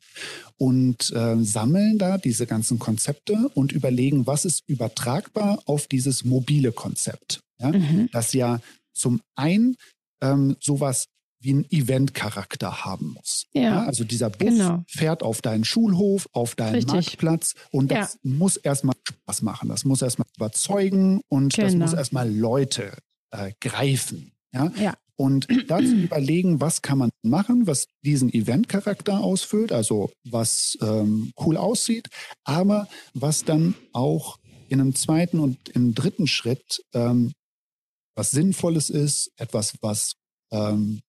und 0.58 1.12
äh, 1.12 1.36
sammeln 1.39 1.98
da 1.98 2.17
diese 2.17 2.48
ganzen 2.48 2.79
Konzepte 2.79 3.50
und 3.53 3.72
überlegen, 3.72 4.25
was 4.25 4.46
ist 4.46 4.63
übertragbar 4.67 5.60
auf 5.65 5.88
dieses 5.88 6.24
mobile 6.24 6.72
Konzept. 6.72 7.41
Ja? 7.60 7.72
Mhm. 7.72 8.10
Das 8.12 8.34
ja 8.34 8.60
zum 8.94 9.22
einen 9.36 9.77
ähm, 10.22 10.56
sowas 10.60 11.08
wie 11.40 11.52
einen 11.52 11.66
Event-Charakter 11.70 12.86
haben 12.86 13.14
muss. 13.14 13.46
Ja, 13.54 13.62
ja, 13.62 13.84
also 13.86 14.04
dieser 14.04 14.30
Bus 14.30 14.50
genau. 14.50 14.84
fährt 14.88 15.22
auf 15.22 15.42
deinen 15.42 15.66
Schulhof, 15.66 16.28
auf 16.34 16.56
deinen 16.56 16.76
Richtig. 16.76 16.94
Marktplatz 16.94 17.54
und 17.72 17.92
das 17.92 18.18
ja. 18.24 18.32
muss 18.32 18.58
erstmal 18.58 18.96
Spaß 19.08 19.44
machen. 19.44 19.70
Das 19.70 19.86
muss 19.86 20.02
erstmal 20.02 20.28
überzeugen 20.36 21.22
und 21.28 21.54
genau. 21.54 21.68
das 21.68 21.76
muss 21.76 21.94
erstmal 21.94 22.32
Leute 22.32 22.98
äh, 23.32 23.52
greifen. 23.62 24.32
Ja? 24.52 24.72
ja. 24.80 24.94
Und 25.16 25.48
dann 25.68 25.86
zu 25.86 25.96
überlegen, 25.96 26.60
was 26.60 26.82
kann 26.82 26.98
man 26.98 27.12
machen, 27.22 27.68
was 27.68 27.88
diesen 28.04 28.34
Event-Charakter 28.34 29.20
ausfüllt, 29.20 29.72
also 29.72 30.12
was 30.24 30.78
ähm, 30.82 31.32
cool 31.40 31.58
aussieht, 31.58 32.08
aber 32.46 32.88
was 33.14 33.44
dann 33.44 33.76
auch 33.94 34.38
in 34.70 34.82
einem 34.82 34.96
zweiten 34.96 35.40
und 35.40 35.70
im 35.70 35.94
dritten 35.94 36.28
Schritt 36.28 36.84
ähm, 36.94 37.32
was 38.18 38.32
Sinnvolles 38.32 38.90
ist, 38.90 39.32
etwas, 39.38 39.76
was 39.82 40.16
ähm, 40.52 41.02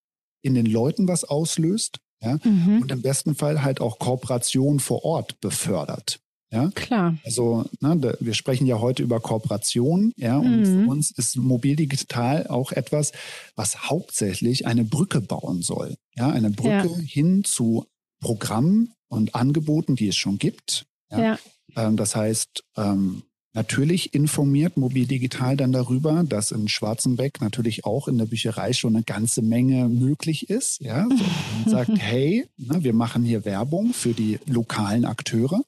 in 0.42 0.54
den 0.54 0.66
Leuten 0.66 1.08
was 1.08 1.24
auslöst. 1.24 1.98
Ja? 2.22 2.38
Mhm. 2.44 2.82
Und 2.82 2.92
im 2.92 3.02
besten 3.02 3.34
Fall 3.34 3.62
halt 3.62 3.80
auch 3.80 3.98
Kooperation 3.98 4.78
vor 4.78 5.04
Ort 5.04 5.40
befördert. 5.40 6.20
Ja, 6.50 6.70
klar. 6.70 7.18
Also, 7.24 7.66
ne, 7.80 8.16
wir 8.20 8.32
sprechen 8.32 8.66
ja 8.66 8.80
heute 8.80 9.02
über 9.02 9.20
Kooperation, 9.20 10.14
ja, 10.16 10.38
und 10.38 10.60
mhm. 10.60 10.64
für 10.64 10.90
uns 10.90 11.10
ist 11.10 11.36
mobil 11.36 11.76
digital 11.76 12.46
auch 12.46 12.72
etwas, 12.72 13.12
was 13.54 13.90
hauptsächlich 13.90 14.66
eine 14.66 14.84
Brücke 14.84 15.20
bauen 15.20 15.60
soll. 15.60 15.96
Ja, 16.14 16.30
eine 16.30 16.50
Brücke 16.50 16.88
ja. 16.88 16.98
hin 17.00 17.44
zu 17.44 17.84
Programmen 18.20 18.94
und 19.08 19.34
Angeboten, 19.34 19.94
die 19.94 20.08
es 20.08 20.16
schon 20.16 20.38
gibt. 20.38 20.86
Ja. 21.10 21.18
ja. 21.18 21.38
Ähm, 21.76 21.98
das 21.98 22.16
heißt, 22.16 22.64
ähm, 22.78 23.24
Natürlich 23.54 24.14
informiert 24.14 24.76
Mobil 24.76 25.06
Digital 25.06 25.56
dann 25.56 25.72
darüber, 25.72 26.22
dass 26.22 26.52
in 26.52 26.68
Schwarzenbeck 26.68 27.40
natürlich 27.40 27.84
auch 27.84 28.06
in 28.06 28.18
der 28.18 28.26
Bücherei 28.26 28.72
schon 28.72 28.94
eine 28.94 29.04
ganze 29.04 29.42
Menge 29.42 29.88
möglich 29.88 30.50
ist. 30.50 30.80
Ja, 30.80 31.08
so, 31.08 31.24
man 31.64 31.70
sagt, 31.70 31.90
hey, 31.98 32.46
ne, 32.56 32.84
wir 32.84 32.92
machen 32.92 33.24
hier 33.24 33.44
Werbung 33.44 33.92
für 33.94 34.12
die 34.12 34.38
lokalen 34.46 35.04
Akteure. 35.04 35.62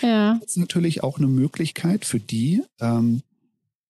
Ja. 0.00 0.38
Das 0.40 0.50
ist 0.50 0.58
natürlich 0.58 1.02
auch 1.02 1.18
eine 1.18 1.26
Möglichkeit 1.26 2.04
für 2.04 2.20
die, 2.20 2.62
ähm, 2.80 3.22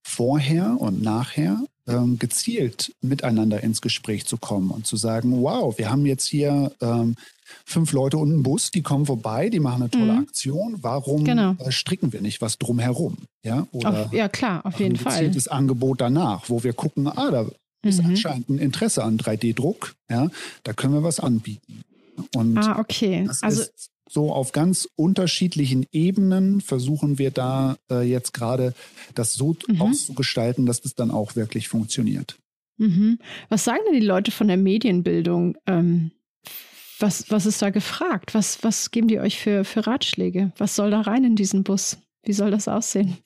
vorher 0.03 0.81
und 0.81 1.03
nachher 1.03 1.63
ähm, 1.89 2.19
gezielt 2.19 2.95
miteinander 3.01 3.63
ins 3.63 3.81
Gespräch 3.81 4.27
zu 4.27 4.37
kommen 4.37 4.71
und 4.71 4.87
zu 4.87 4.97
sagen, 4.97 5.43
wow, 5.43 5.77
wir 5.77 5.91
haben 5.91 6.07
jetzt 6.07 6.27
hier 6.27 6.73
ähm, 6.81 7.17
fünf 7.65 7.93
Leute 7.93 8.19
und 8.19 8.31
einen 8.33 8.43
Bus, 8.43 8.71
die 8.71 8.83
kommen 8.83 9.07
vorbei, 9.07 9.49
die 9.49 9.61
machen 9.61 9.83
eine 9.83 9.91
tolle 9.91 10.13
mhm. 10.13 10.21
Aktion. 10.21 10.79
Warum 10.81 11.25
genau. 11.25 11.55
äh, 11.59 11.73
stricken 11.73 12.13
wir 12.13 12.21
nicht 12.21 12.41
was 12.41 12.59
drumherum? 12.59 13.17
Ja, 13.45 13.67
oder 13.73 14.07
auf, 14.07 14.13
ja 14.13 14.29
klar, 14.29 14.65
auf 14.65 14.79
jeden 14.79 14.97
Fall. 14.97 15.31
Das 15.31 15.49
Angebot 15.49 16.01
danach, 16.01 16.49
wo 16.49 16.63
wir 16.63 16.73
gucken, 16.73 17.09
ah, 17.09 17.31
da 17.31 17.47
ist 17.83 18.01
mhm. 18.01 18.11
anscheinend 18.11 18.49
ein 18.49 18.59
Interesse 18.59 19.03
an 19.03 19.19
3D-Druck. 19.19 19.95
Ja, 20.09 20.31
da 20.63 20.73
können 20.73 20.95
wir 20.95 21.03
was 21.03 21.21
anbieten. 21.21 21.83
Und 22.35 22.59
ah, 22.59 22.79
okay. 22.79 23.29
also 23.41 23.65
so 24.13 24.33
auf 24.33 24.53
ganz 24.53 24.89
unterschiedlichen 24.95 25.87
Ebenen 25.91 26.61
versuchen 26.61 27.19
wir 27.19 27.31
da 27.31 27.77
äh, 27.91 28.03
jetzt 28.03 28.35
gerade 28.35 28.75
das 29.15 29.33
so 29.33 29.57
mhm. 29.69 29.81
auszugestalten, 29.81 30.67
dass 30.67 30.83
das 30.83 30.95
dann 30.95 31.11
auch 31.11 31.35
wirklich 31.35 31.69
funktioniert. 31.69 32.37
Mhm. 32.77 33.19
Was 33.49 33.65
sagen 33.65 33.81
denn 33.87 33.99
die 33.99 34.07
Leute 34.07 34.31
von 34.31 34.49
der 34.49 34.57
Medienbildung? 34.59 35.57
Ähm, 35.67 36.11
was, 36.99 37.31
was 37.31 37.47
ist 37.47 37.63
da 37.63 37.71
gefragt? 37.71 38.35
Was, 38.35 38.63
was 38.63 38.91
geben 38.91 39.09
die 39.09 39.19
euch 39.19 39.41
für, 39.41 39.65
für 39.65 39.87
Ratschläge? 39.87 40.53
Was 40.59 40.77
soll 40.77 40.91
da 40.91 41.01
rein 41.01 41.25
in 41.25 41.37
diesen 41.37 41.65
Bus? 41.65 41.99
Wie 42.23 42.33
soll 42.33 42.51
das 42.51 42.69
aussehen? 42.69 43.17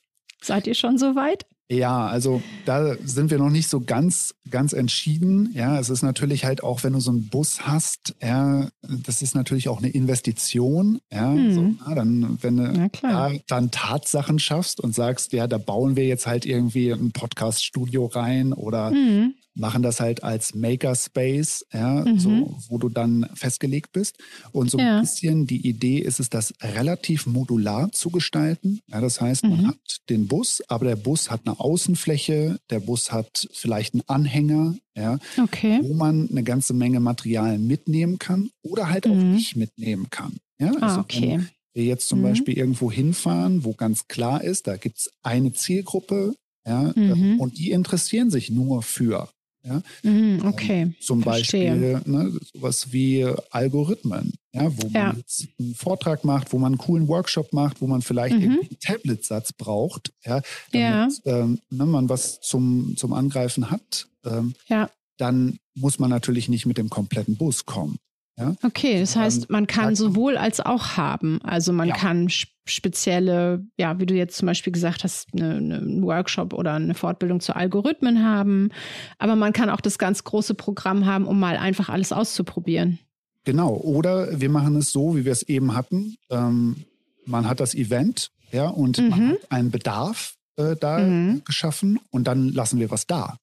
Seid 0.40 0.66
ihr 0.66 0.74
schon 0.74 0.98
so 0.98 1.16
weit? 1.16 1.46
Ja, 1.68 2.06
also 2.06 2.42
da 2.64 2.94
sind 3.04 3.30
wir 3.30 3.38
noch 3.38 3.50
nicht 3.50 3.68
so 3.68 3.80
ganz, 3.80 4.34
ganz 4.50 4.72
entschieden. 4.72 5.50
Ja, 5.52 5.80
es 5.80 5.90
ist 5.90 6.02
natürlich 6.02 6.44
halt 6.44 6.62
auch, 6.62 6.84
wenn 6.84 6.92
du 6.92 7.00
so 7.00 7.10
einen 7.10 7.28
Bus 7.28 7.66
hast, 7.66 8.14
ja, 8.22 8.68
das 8.82 9.20
ist 9.20 9.34
natürlich 9.34 9.68
auch 9.68 9.78
eine 9.78 9.88
Investition. 9.88 11.00
Ja, 11.12 11.32
hm. 11.32 11.54
so, 11.54 11.74
na, 11.84 11.94
dann, 11.96 12.38
wenn 12.40 12.56
du 12.56 12.90
da 13.02 13.32
dann 13.48 13.72
Tatsachen 13.72 14.38
schaffst 14.38 14.80
und 14.80 14.94
sagst, 14.94 15.32
ja, 15.32 15.48
da 15.48 15.58
bauen 15.58 15.96
wir 15.96 16.06
jetzt 16.06 16.26
halt 16.28 16.46
irgendwie 16.46 16.92
ein 16.92 17.10
Podcast-Studio 17.10 18.06
rein 18.06 18.52
oder 18.52 18.90
hm 18.90 19.34
machen 19.56 19.82
das 19.82 20.00
halt 20.00 20.22
als 20.22 20.54
Makerspace, 20.54 21.66
ja, 21.72 22.04
mhm. 22.04 22.18
so, 22.18 22.56
wo 22.68 22.78
du 22.78 22.88
dann 22.88 23.28
festgelegt 23.34 23.92
bist. 23.92 24.18
Und 24.52 24.70
so 24.70 24.78
ja. 24.78 24.96
ein 24.96 25.00
bisschen 25.00 25.46
die 25.46 25.66
Idee 25.66 25.98
ist 25.98 26.20
es, 26.20 26.28
das 26.28 26.54
relativ 26.62 27.26
modular 27.26 27.90
zu 27.92 28.10
gestalten. 28.10 28.80
Ja, 28.86 29.00
das 29.00 29.20
heißt, 29.20 29.44
man 29.44 29.62
mhm. 29.62 29.66
hat 29.68 30.00
den 30.08 30.28
Bus, 30.28 30.62
aber 30.68 30.84
der 30.86 30.96
Bus 30.96 31.30
hat 31.30 31.42
eine 31.46 31.58
Außenfläche, 31.58 32.58
der 32.70 32.80
Bus 32.80 33.12
hat 33.12 33.48
vielleicht 33.52 33.94
einen 33.94 34.02
Anhänger, 34.06 34.76
ja, 34.94 35.18
okay. 35.42 35.80
wo 35.82 35.94
man 35.94 36.28
eine 36.30 36.42
ganze 36.42 36.74
Menge 36.74 37.00
Material 37.00 37.58
mitnehmen 37.58 38.18
kann 38.18 38.50
oder 38.62 38.90
halt 38.90 39.06
auch 39.06 39.14
mhm. 39.14 39.32
nicht 39.32 39.56
mitnehmen 39.56 40.08
kann. 40.10 40.36
Ja, 40.60 40.72
ah, 40.80 40.86
also 40.86 40.96
ah, 40.98 41.00
okay. 41.00 41.30
wenn 41.30 41.48
wir 41.74 41.84
jetzt 41.84 42.08
zum 42.08 42.20
mhm. 42.20 42.24
Beispiel 42.24 42.56
irgendwo 42.56 42.92
hinfahren, 42.92 43.64
wo 43.64 43.72
ganz 43.72 44.06
klar 44.06 44.44
ist, 44.44 44.66
da 44.66 44.76
gibt 44.76 44.98
es 44.98 45.10
eine 45.22 45.52
Zielgruppe, 45.52 46.34
ja, 46.66 46.92
mhm. 46.96 47.38
und 47.38 47.58
die 47.58 47.70
interessieren 47.70 48.30
sich 48.30 48.50
nur 48.50 48.82
für 48.82 49.28
ja? 49.66 49.82
Mhm, 50.02 50.42
okay. 50.44 50.82
Ähm, 50.82 50.94
zum 51.00 51.22
Verstehe. 51.22 51.70
Beispiel 51.72 52.12
ne, 52.12 52.38
sowas 52.52 52.92
wie 52.92 53.26
Algorithmen, 53.50 54.34
ja, 54.52 54.70
wo 54.76 54.88
ja. 54.88 55.06
man 55.08 55.16
jetzt 55.18 55.48
einen 55.58 55.74
Vortrag 55.74 56.24
macht, 56.24 56.52
wo 56.52 56.58
man 56.58 56.72
einen 56.72 56.78
coolen 56.78 57.08
Workshop 57.08 57.52
macht, 57.52 57.80
wo 57.80 57.86
man 57.86 58.02
vielleicht 58.02 58.36
mhm. 58.36 58.42
einen 58.52 58.78
Tablet-Satz 58.80 59.52
braucht, 59.52 60.12
ja, 60.24 60.40
damit 60.72 61.24
ja. 61.24 61.40
Ähm, 61.40 61.58
ne, 61.70 61.86
man 61.86 62.08
was 62.08 62.40
zum, 62.40 62.96
zum 62.96 63.12
Angreifen 63.12 63.70
hat. 63.70 64.08
Ähm, 64.24 64.54
ja. 64.68 64.90
Dann 65.18 65.58
muss 65.74 65.98
man 65.98 66.10
natürlich 66.10 66.48
nicht 66.48 66.66
mit 66.66 66.78
dem 66.78 66.90
kompletten 66.90 67.36
Bus 67.36 67.66
kommen. 67.66 67.98
Ja? 68.38 68.54
Okay, 68.62 69.00
das 69.00 69.16
heißt, 69.16 69.50
man 69.50 69.66
kann 69.66 69.96
sowohl 69.96 70.36
als 70.36 70.60
auch 70.60 70.96
haben. 70.96 71.40
Also 71.42 71.72
man 71.72 71.88
ja. 71.88 71.96
kann 71.96 72.28
spezielle, 72.66 73.64
ja, 73.78 73.98
wie 73.98 74.06
du 74.06 74.14
jetzt 74.14 74.36
zum 74.36 74.46
Beispiel 74.46 74.72
gesagt 74.72 75.04
hast, 75.04 75.28
eine, 75.32 75.56
eine, 75.56 75.76
einen 75.76 76.02
Workshop 76.02 76.52
oder 76.52 76.74
eine 76.74 76.94
Fortbildung 76.94 77.40
zu 77.40 77.54
Algorithmen 77.54 78.24
haben. 78.24 78.70
Aber 79.18 79.36
man 79.36 79.52
kann 79.52 79.70
auch 79.70 79.80
das 79.80 79.98
ganz 79.98 80.24
große 80.24 80.54
Programm 80.54 81.06
haben, 81.06 81.26
um 81.26 81.38
mal 81.38 81.56
einfach 81.56 81.88
alles 81.88 82.12
auszuprobieren. 82.12 82.98
Genau. 83.44 83.74
Oder 83.74 84.40
wir 84.40 84.50
machen 84.50 84.76
es 84.76 84.90
so, 84.90 85.16
wie 85.16 85.24
wir 85.24 85.32
es 85.32 85.42
eben 85.44 85.74
hatten. 85.74 86.16
Ähm, 86.30 86.84
man 87.24 87.48
hat 87.48 87.60
das 87.60 87.74
Event, 87.74 88.30
ja, 88.52 88.68
und 88.68 88.98
mhm. 88.98 89.08
man 89.08 89.28
hat 89.30 89.52
einen 89.52 89.70
Bedarf 89.70 90.34
äh, 90.56 90.76
da 90.76 90.98
mhm. 90.98 91.42
geschaffen 91.44 92.00
und 92.10 92.26
dann 92.26 92.48
lassen 92.48 92.80
wir 92.80 92.90
was 92.90 93.06
da 93.06 93.38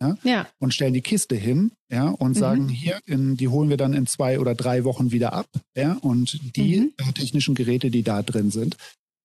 ja, 0.00 0.16
ja. 0.24 0.46
und 0.58 0.74
stellen 0.74 0.94
die 0.94 1.02
Kiste 1.02 1.36
hin, 1.36 1.72
ja, 1.90 2.08
und 2.08 2.30
mhm. 2.30 2.40
sagen, 2.40 2.68
hier, 2.68 2.98
in, 3.06 3.36
die 3.36 3.48
holen 3.48 3.70
wir 3.70 3.76
dann 3.76 3.94
in 3.94 4.06
zwei 4.06 4.38
oder 4.38 4.54
drei 4.54 4.84
Wochen 4.84 5.12
wieder 5.12 5.32
ab, 5.32 5.48
ja, 5.76 5.94
und 6.00 6.56
die 6.56 6.80
mhm. 6.80 6.92
äh, 6.98 7.12
technischen 7.12 7.54
Geräte, 7.54 7.90
die 7.90 8.02
da 8.02 8.22
drin 8.22 8.50
sind, 8.50 8.76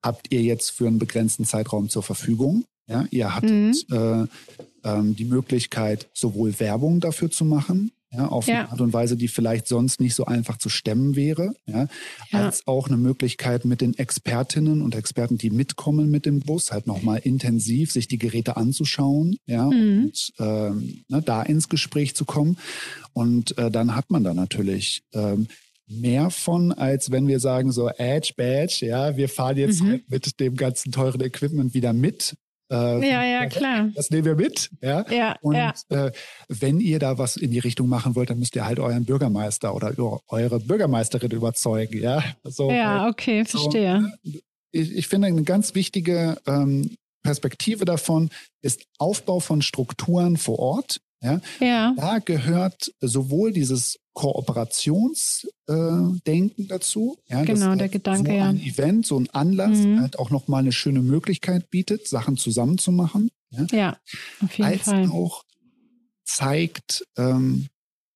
habt 0.04 0.32
ihr 0.32 0.42
jetzt 0.42 0.72
für 0.72 0.88
einen 0.88 1.00
begrenzten 1.00 1.46
Zeitraum 1.46 1.90
zur 1.90 2.04
Verfügung. 2.04 2.66
Ja, 2.88 3.06
ihr 3.12 3.36
hattet 3.36 3.90
mhm. 3.90 3.96
äh, 3.96 4.28
ähm, 4.84 5.16
die 5.16 5.26
Möglichkeit, 5.26 6.10
sowohl 6.14 6.60
Werbung 6.60 7.00
dafür 7.00 7.30
zu 7.30 7.46
machen, 7.46 7.92
ja, 8.14 8.28
auf 8.28 8.48
ja. 8.48 8.60
eine 8.60 8.72
Art 8.72 8.82
und 8.82 8.94
Weise, 8.94 9.16
die 9.16 9.28
vielleicht 9.28 9.68
sonst 9.68 10.02
nicht 10.02 10.16
so 10.16 10.26
einfach 10.26 10.58
zu 10.58 10.70
stemmen 10.70 11.16
wäre, 11.16 11.54
ja, 11.66 11.88
ja. 12.32 12.46
als 12.46 12.68
auch 12.68 12.88
eine 12.88 12.98
Möglichkeit 12.98 13.64
mit 13.64 13.82
den 13.82 13.98
Expertinnen 13.98 14.82
und 14.82 14.96
Experten, 14.96 15.38
die 15.38 15.50
mitkommen 15.50 16.10
mit 16.12 16.26
dem 16.26 16.40
Bus, 16.42 16.72
halt 16.72 16.88
nochmal 16.88 17.20
intensiv 17.20 17.92
sich 17.92 18.08
die 18.08 18.18
Geräte 18.18 18.58
anzuschauen, 18.58 19.38
ja, 19.46 19.66
mhm. 19.66 20.04
und 20.06 20.32
ähm, 20.40 21.04
ne, 21.08 21.22
da 21.22 21.42
ins 21.42 21.70
Gespräch 21.70 22.16
zu 22.16 22.26
kommen. 22.26 22.58
Und 23.14 23.58
äh, 23.58 23.72
dann 23.72 23.96
hat 23.96 24.10
man 24.12 24.24
da 24.24 24.34
natürlich 24.34 25.04
ähm, 25.14 25.48
mehr 25.88 26.30
von, 26.30 26.72
als 26.72 27.12
wenn 27.12 27.28
wir 27.28 27.40
sagen 27.40 27.72
so 27.72 27.90
Edge 27.90 28.34
Badge, 28.36 28.86
ja, 28.86 29.16
wir 29.18 29.30
fahren 29.30 29.58
jetzt 29.58 29.82
mhm. 29.82 30.02
mit 30.08 30.40
dem 30.40 30.56
ganzen 30.56 30.92
teuren 30.92 31.22
Equipment 31.22 31.74
wieder 31.74 31.94
mit 31.94 32.36
äh, 32.72 33.10
ja, 33.10 33.24
ja, 33.24 33.46
klar. 33.48 33.90
Das 33.96 34.10
nehmen 34.10 34.26
wir 34.26 34.36
mit. 34.36 34.70
Ja. 34.82 35.06
ja 35.10 35.36
und 35.42 35.56
ja. 35.56 35.74
Äh, 35.90 36.12
wenn 36.48 36.80
ihr 36.80 37.00
da 37.00 37.18
was 37.18 37.36
in 37.36 37.52
die 37.52 37.60
Richtung 37.60 37.90
machen 37.90 38.16
wollt, 38.16 38.30
dann 38.30 38.40
müsst 38.40 38.56
ihr 38.56 38.66
halt 38.66 38.80
euren 38.80 39.06
Bürgermeister 39.06 39.76
oder 39.76 39.94
eure 40.28 40.60
Bürgermeisterin 40.60 41.32
überzeugen. 41.32 42.00
Ja, 42.02 42.24
so, 42.44 42.72
ja 42.72 43.06
äh, 43.06 43.10
okay, 43.10 43.46
verstehe. 43.46 44.12
So, 44.24 44.40
ich, 44.72 44.96
ich, 44.96 45.08
finde, 45.08 45.28
eine 45.28 45.44
ganz 45.44 45.76
wichtige 45.76 46.38
ähm, 46.48 46.96
Perspektive 47.24 47.86
davon 47.86 48.30
ist 48.62 48.86
Aufbau 48.98 49.40
von 49.40 49.62
Strukturen 49.62 50.38
vor 50.38 50.60
Ort. 50.60 51.02
Ja, 51.22 51.40
ja. 51.60 51.94
Da 51.98 52.20
gehört 52.20 52.92
sowohl 53.00 53.52
dieses 53.52 54.00
Kooperationsdenken 54.14 56.66
äh, 56.66 56.68
dazu. 56.68 57.18
Ja, 57.30 57.44
genau, 57.44 57.76
der 57.76 57.90
Gedanke, 57.90 58.32
so 58.32 58.38
ja. 58.38 58.50
ein 58.50 58.60
Event, 58.60 59.06
so 59.06 59.20
ein 59.20 59.30
Anlass 59.30 59.78
mhm. 59.80 60.02
halt 60.02 60.20
auch 60.20 60.30
nochmal 60.30 60.60
eine 60.62 60.74
schöne 60.74 61.02
Möglichkeit 61.02 61.70
bietet, 61.70 62.08
Sachen 62.08 62.38
zusammenzumachen. 62.38 63.30
Ja, 63.52 63.68
ja 63.72 63.98
auf 64.44 64.58
jeden 64.58 64.70
als 64.70 64.84
Fall. 64.84 65.10
auch 65.10 65.44
zeigt, 66.26 67.06
ähm, 67.18 67.68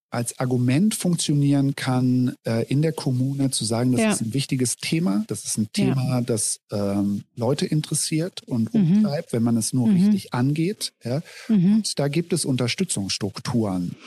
als 0.10 0.40
Argument 0.40 0.96
funktionieren 0.96 1.76
kann, 1.76 2.36
äh, 2.46 2.66
in 2.68 2.82
der 2.82 2.94
Kommune 2.94 3.52
zu 3.52 3.66
sagen, 3.66 3.92
das 3.92 4.02
ja. 4.02 4.12
ist 4.12 4.22
ein 4.22 4.34
wichtiges 4.34 4.78
Thema, 4.78 5.26
das 5.28 5.44
ist 5.44 5.58
ein 5.58 5.68
Thema, 5.74 6.08
ja. 6.08 6.22
das 6.22 6.62
ähm, 6.72 7.26
Leute 7.36 7.66
interessiert 7.66 8.42
und 8.44 8.74
mhm. 8.74 8.98
umtreibt, 8.98 9.34
wenn 9.34 9.44
man 9.44 9.58
es 9.58 9.74
nur 9.74 9.88
mhm. 9.88 9.96
richtig 9.96 10.34
angeht. 10.34 10.94
Ja? 11.04 11.22
Mhm. 11.50 11.76
Und 11.76 12.00
da 12.00 12.08
gibt 12.08 12.32
es 12.32 12.46
Unterstützungsstrukturen, 12.46 13.98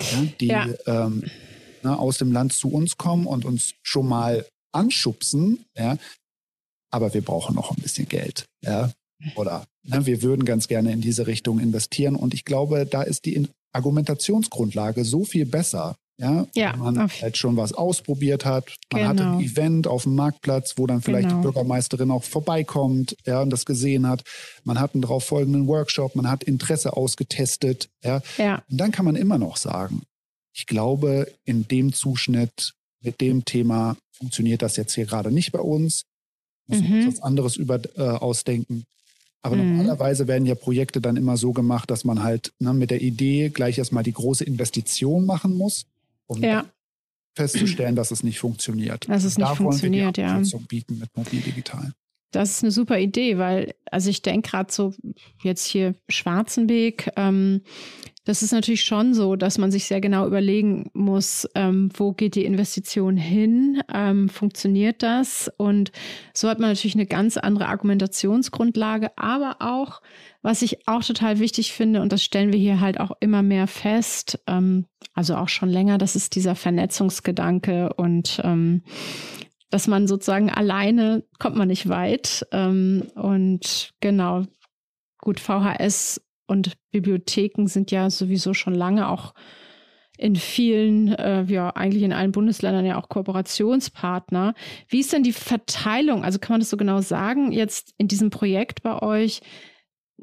die 0.41 0.55
ähm, 0.87 1.25
ne, 1.89 1.99
aus 1.99 2.19
dem 2.19 2.33
Land 2.33 2.53
zu 2.53 2.71
uns 2.71 2.97
kommen 2.97 3.27
und 3.27 3.45
uns 3.45 3.75
schon 3.83 4.07
mal 4.07 4.47
anschubsen. 4.73 5.65
Ja? 5.77 5.97
Aber 6.91 7.15
wir 7.15 7.23
brauchen 7.23 7.55
noch 7.55 7.71
ein 7.71 7.83
bisschen 7.83 8.09
Geld. 8.09 8.47
Ja? 8.63 8.93
Oder 9.37 9.65
ne, 9.83 10.07
wir 10.07 10.23
würden 10.23 10.45
ganz 10.45 10.69
gerne 10.69 10.93
in 10.93 11.01
diese 11.01 11.27
Richtung 11.27 11.59
investieren. 11.59 12.17
Und 12.17 12.35
ich 12.35 12.45
glaube, 12.45 12.87
da 12.87 13.03
ist 13.03 13.25
die 13.25 13.49
Argumentationsgrundlage 13.73 15.05
so 15.05 15.25
viel 15.25 15.47
besser. 15.47 15.97
Ja, 16.21 16.47
ja 16.55 16.73
wenn 16.73 16.95
man 16.95 17.11
halt 17.11 17.37
schon 17.37 17.57
was 17.57 17.73
ausprobiert 17.73 18.45
hat. 18.45 18.75
Man 18.93 19.03
genau. 19.03 19.09
hat 19.09 19.21
ein 19.21 19.39
genau. 19.39 19.53
Event 19.53 19.87
auf 19.87 20.03
dem 20.03 20.17
Marktplatz, 20.17 20.75
wo 20.77 20.87
dann 20.87 21.01
vielleicht 21.01 21.29
genau. 21.29 21.41
die 21.41 21.43
Bürgermeisterin 21.45 22.11
auch 22.11 22.25
vorbeikommt, 22.25 23.17
ja, 23.25 23.41
und 23.41 23.51
das 23.51 23.65
gesehen 23.65 24.07
hat. 24.09 24.25
Man 24.65 24.81
hat 24.81 24.95
einen 24.95 25.03
darauf 25.03 25.25
folgenden 25.25 25.69
Workshop, 25.69 26.17
man 26.17 26.29
hat 26.29 26.43
Interesse 26.43 26.97
ausgetestet, 26.97 27.89
ja. 28.03 28.21
ja. 28.37 28.63
Und 28.69 28.79
dann 28.81 28.91
kann 28.91 29.05
man 29.05 29.15
immer 29.15 29.39
noch 29.39 29.57
sagen, 29.57 30.03
ich 30.59 30.67
glaube, 30.67 31.33
in 31.45 31.69
dem 31.69 31.93
Zuschnitt 31.93 32.75
mit 33.01 33.21
dem 33.21 33.45
Thema 33.45 33.97
funktioniert 34.11 34.61
das 34.61 34.77
jetzt 34.77 34.93
hier 34.93 35.07
gerade 35.07 35.31
nicht 35.31 35.53
bei 35.53 35.61
uns. 35.61 36.05
Müssen 36.67 36.89
mhm. 36.89 37.07
uns 37.07 37.15
was 37.15 37.23
anderes 37.23 37.57
über, 37.57 37.81
äh, 37.97 38.03
ausdenken. 38.03 38.83
Aber 39.41 39.55
mhm. 39.55 39.77
normalerweise 39.77 40.27
werden 40.27 40.47
ja 40.47 40.57
Projekte 40.57 41.01
dann 41.01 41.17
immer 41.17 41.37
so 41.37 41.53
gemacht, 41.53 41.93
dass 41.93 42.05
man 42.05 42.25
halt 42.25 42.53
ne, 42.59 42.75
mit 42.75 42.91
der 42.91 43.01
Idee 43.03 43.51
gleich 43.51 43.79
erstmal 43.79 44.03
die 44.03 44.13
große 44.13 44.43
Investition 44.43 45.27
machen 45.27 45.57
muss, 45.57 45.87
um 46.27 46.43
ja. 46.43 46.65
festzustellen, 47.37 47.95
dass 47.95 48.11
es 48.11 48.25
nicht 48.25 48.41
funktioniert. 48.41 49.09
Dass 49.09 49.23
es 49.23 49.39
nicht 49.39 49.57
funktioniert, 49.57 50.17
wir 50.17 50.41
die 50.43 50.51
ja. 50.51 50.59
bieten 50.67 50.99
mit 50.99 51.17
Mobil 51.17 51.41
Digital. 51.41 51.93
Das 52.33 52.51
ist 52.51 52.63
eine 52.65 52.73
super 52.73 52.99
Idee, 52.99 53.39
weil, 53.39 53.75
also 53.91 54.11
ich 54.11 54.23
denke 54.23 54.51
gerade 54.51 54.73
so 54.73 54.93
jetzt 55.43 55.65
hier 55.65 55.95
Schwarzenbeek, 56.09 57.13
ähm, 57.17 57.63
das 58.29 58.43
ist 58.43 58.53
natürlich 58.53 58.85
schon 58.85 59.15
so, 59.15 59.37
dass 59.37 59.57
man 59.57 59.71
sich 59.71 59.87
sehr 59.87 60.03
genau 60.03 60.27
überlegen 60.27 60.91
muss, 60.93 61.49
ähm, 61.55 61.89
wo 61.95 62.13
geht 62.13 62.35
die 62.35 62.45
Investition 62.45 63.17
hin, 63.17 63.81
ähm, 63.91 64.29
funktioniert 64.29 65.03
das? 65.03 65.51
Und 65.57 65.93
so 66.35 66.51
hat 66.51 66.59
man 66.59 66.69
natürlich 66.69 66.95
eine 66.95 67.07
ganz 67.07 67.39
andere 67.39 67.69
Argumentationsgrundlage, 67.69 69.17
aber 69.17 69.57
auch, 69.61 70.03
was 70.43 70.61
ich 70.61 70.87
auch 70.87 71.03
total 71.03 71.39
wichtig 71.39 71.73
finde, 71.73 72.03
und 72.03 72.13
das 72.13 72.23
stellen 72.23 72.53
wir 72.53 72.61
hier 72.61 72.81
halt 72.81 73.01
auch 73.01 73.13
immer 73.21 73.43
mehr 73.43 73.67
fest, 73.67 74.39
ähm, 74.47 74.85
also 75.15 75.35
auch 75.35 75.49
schon 75.49 75.71
länger, 75.71 75.97
das 75.97 76.15
ist 76.15 76.35
dieser 76.35 76.55
Vernetzungsgedanke 76.55 77.95
und 77.95 78.43
ähm, 78.45 78.83
dass 79.71 79.87
man 79.87 80.07
sozusagen 80.07 80.51
alleine 80.51 81.25
kommt 81.39 81.57
man 81.57 81.69
nicht 81.69 81.89
weit. 81.89 82.47
Ähm, 82.53 83.05
und 83.15 83.95
genau, 84.01 84.45
gut, 85.17 85.41
VHS 85.41 86.21
und 86.49 86.77
Bibliotheken 86.91 87.67
sind 87.67 87.91
ja 87.91 88.11
sowieso 88.11 88.55
schon 88.55 88.75
lange 88.75 89.09
auch 89.09 89.35
in 90.19 90.35
vielen, 90.35 91.15
äh, 91.15 91.45
ja, 91.45 91.71
eigentlich 91.71 92.03
in 92.03 92.13
allen 92.13 92.33
Bundesländern 92.33 92.85
ja 92.85 93.01
auch 93.01 93.09
Kooperationspartner. 93.09 94.55
Wie 94.89 94.99
ist 94.99 95.13
denn 95.13 95.23
die 95.23 95.33
Verteilung? 95.33 96.25
Also 96.25 96.41
kann 96.41 96.55
man 96.55 96.61
das 96.61 96.71
so 96.71 96.77
genau 96.77 97.01
sagen, 97.01 97.53
jetzt 97.53 97.95
in 97.99 98.09
diesem 98.09 98.31
Projekt 98.31 98.83
bei 98.83 99.01
euch 99.01 99.41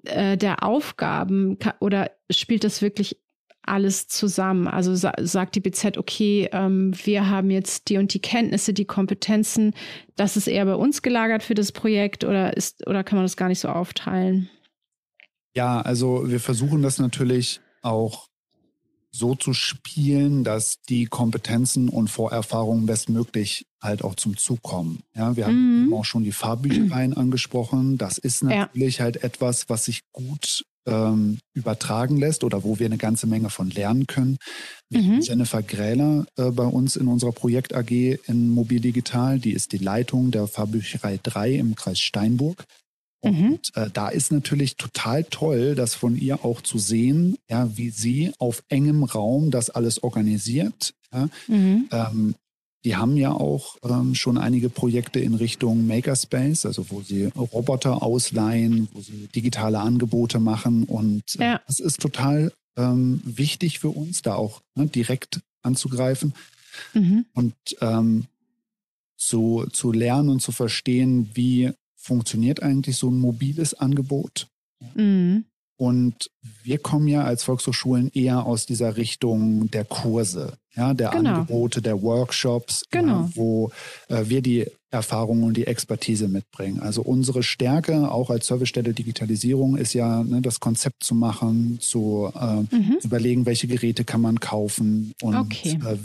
äh, 0.03 0.35
der 0.35 0.63
Aufgaben 0.63 1.57
oder 1.79 2.11
spielt 2.29 2.65
das 2.65 2.81
wirklich 2.81 3.17
alles 3.63 4.07
zusammen. 4.07 4.67
Also 4.67 4.95
sa 4.95 5.13
sagt 5.19 5.55
die 5.55 5.61
BZ, 5.61 5.97
okay, 5.97 6.49
ähm, 6.51 6.93
wir 7.03 7.29
haben 7.29 7.49
jetzt 7.49 7.89
die 7.89 7.97
und 7.97 8.13
die 8.13 8.21
Kenntnisse, 8.21 8.73
die 8.73 8.85
Kompetenzen, 8.85 9.73
das 10.15 10.37
ist 10.37 10.47
eher 10.47 10.65
bei 10.65 10.75
uns 10.75 11.01
gelagert 11.01 11.41
für 11.41 11.55
das 11.55 11.71
Projekt 11.71 12.23
oder 12.25 12.55
ist 12.55 12.85
oder 12.87 13.03
kann 13.03 13.17
man 13.17 13.25
das 13.25 13.37
gar 13.37 13.47
nicht 13.47 13.59
so 13.59 13.69
aufteilen? 13.69 14.49
Ja, 15.55 15.81
also 15.81 16.29
wir 16.29 16.39
versuchen 16.39 16.81
das 16.81 16.99
natürlich 16.99 17.61
auch 17.81 18.27
so 19.11 19.33
zu 19.33 19.53
spielen, 19.53 20.43
dass 20.43 20.81
die 20.89 21.05
Kompetenzen 21.05 21.87
und 21.87 22.09
Vorerfahrungen 22.09 22.85
bestmöglich 22.85 23.65
halt 23.81 24.03
auch 24.03 24.15
zum 24.15 24.35
Zug 24.35 24.61
kommen. 24.61 25.03
Ja, 25.15 25.37
wir 25.37 25.45
haben 25.45 25.85
mhm. 25.85 25.93
auch 25.93 26.03
schon 26.03 26.25
die 26.25 26.33
Fahrbüchereien 26.33 27.13
angesprochen. 27.17 27.97
Das 27.97 28.17
ist 28.17 28.43
natürlich 28.43 28.97
ja. 28.97 29.05
halt 29.05 29.23
etwas, 29.23 29.69
was 29.69 29.85
sich 29.85 30.01
gut 30.11 30.65
ähm, 30.85 31.39
übertragen 31.53 32.17
lässt 32.17 32.43
oder 32.43 32.63
wo 32.63 32.77
wir 32.79 32.85
eine 32.85 32.97
ganze 32.97 33.25
Menge 33.25 33.49
von 33.49 33.69
lernen 33.69 34.05
können. 34.05 34.37
Mhm. 34.89 35.21
Jennifer 35.21 35.63
Gräler 35.63 36.25
äh, 36.35 36.51
bei 36.51 36.65
uns 36.65 36.97
in 36.97 37.07
unserer 37.07 37.31
Projekt 37.31 37.73
AG 37.73 37.91
in 37.91 38.49
Mobil 38.49 38.81
Digital, 38.81 39.39
die 39.39 39.53
ist 39.53 39.71
die 39.71 39.77
Leitung 39.77 40.31
der 40.31 40.47
Fahrbücherei 40.47 41.19
3 41.23 41.53
im 41.53 41.75
Kreis 41.75 41.99
Steinburg. 41.99 42.65
Mhm. 43.25 43.53
Und 43.53 43.75
äh, 43.75 43.89
da 43.91 44.09
ist 44.09 44.31
natürlich 44.31 44.77
total 44.77 45.23
toll, 45.23 45.75
das 45.75 45.95
von 45.95 46.15
ihr 46.15 46.45
auch 46.45 46.61
zu 46.61 46.77
sehen, 46.77 47.37
ja, 47.49 47.69
wie 47.75 47.89
sie 47.89 48.31
auf 48.37 48.63
engem 48.69 49.03
Raum 49.03 49.51
das 49.51 49.69
alles 49.69 50.03
organisiert. 50.03 50.93
Ja. 51.13 51.29
Mhm. 51.47 51.89
Ähm, 51.91 52.35
die 52.85 52.95
haben 52.95 53.17
ja 53.17 53.31
auch 53.31 53.77
ähm, 53.83 54.13
schon 54.13 54.37
einige 54.37 54.69
Projekte 54.69 55.19
in 55.19 55.33
Richtung 55.33 55.87
Makerspace, 55.87 56.67
also 56.67 56.85
wo 56.91 57.01
sie 57.01 57.25
Roboter 57.35 58.03
ausleihen, 58.03 58.87
wo 58.93 59.01
sie 59.01 59.27
digitale 59.33 59.79
Angebote 59.79 60.39
machen. 60.39 60.83
Und 60.83 61.23
äh, 61.39 61.43
ja. 61.43 61.61
das 61.65 61.79
ist 61.79 61.99
total 61.99 62.53
ähm, 62.77 63.21
wichtig 63.25 63.79
für 63.79 63.89
uns, 63.89 64.21
da 64.21 64.35
auch 64.35 64.61
ne, 64.75 64.85
direkt 64.85 65.39
anzugreifen 65.63 66.33
mhm. 66.93 67.25
und 67.33 67.55
ähm, 67.81 68.25
zu, 69.17 69.65
zu 69.71 69.91
lernen 69.91 70.29
und 70.29 70.41
zu 70.41 70.51
verstehen, 70.51 71.31
wie 71.33 71.71
funktioniert 72.05 72.61
eigentlich 72.61 72.97
so 72.97 73.09
ein 73.09 73.17
mobiles 73.17 73.73
Angebot. 73.73 74.47
Mhm. 74.93 75.45
Und 75.77 76.29
wir 76.63 76.77
kommen 76.77 77.07
ja 77.07 77.25
als 77.25 77.43
Volkshochschulen 77.43 78.09
eher 78.13 78.45
aus 78.45 78.65
dieser 78.65 78.95
Richtung 78.95 79.69
der 79.71 79.83
Kurse, 79.83 80.53
ja, 80.73 80.93
der 80.93 81.09
genau. 81.09 81.31
Angebote, 81.31 81.81
der 81.81 82.01
Workshops, 82.01 82.83
genau. 82.91 83.23
ja, 83.23 83.29
wo 83.33 83.71
äh, 84.07 84.23
wir 84.27 84.41
die 84.41 84.67
Erfahrung 84.89 85.43
und 85.43 85.57
die 85.57 85.67
Expertise 85.67 86.29
mitbringen. 86.29 86.79
Also 86.79 87.01
unsere 87.01 87.43
Stärke 87.43 88.09
auch 88.09 88.29
als 88.29 88.47
Servicestelle 88.47 88.93
Digitalisierung 88.93 89.75
ist 89.75 89.93
ja, 89.93 90.23
ne, 90.23 90.41
das 90.41 90.61
Konzept 90.61 91.03
zu 91.03 91.13
machen, 91.13 91.79
zu 91.81 92.31
äh, 92.39 92.73
mhm. 92.73 92.99
überlegen, 93.03 93.45
welche 93.45 93.67
Geräte 93.67 94.05
kann 94.05 94.21
man 94.21 94.39
kaufen 94.39 95.13
und 95.21 95.35
okay. 95.35 95.77
äh, 95.83 95.97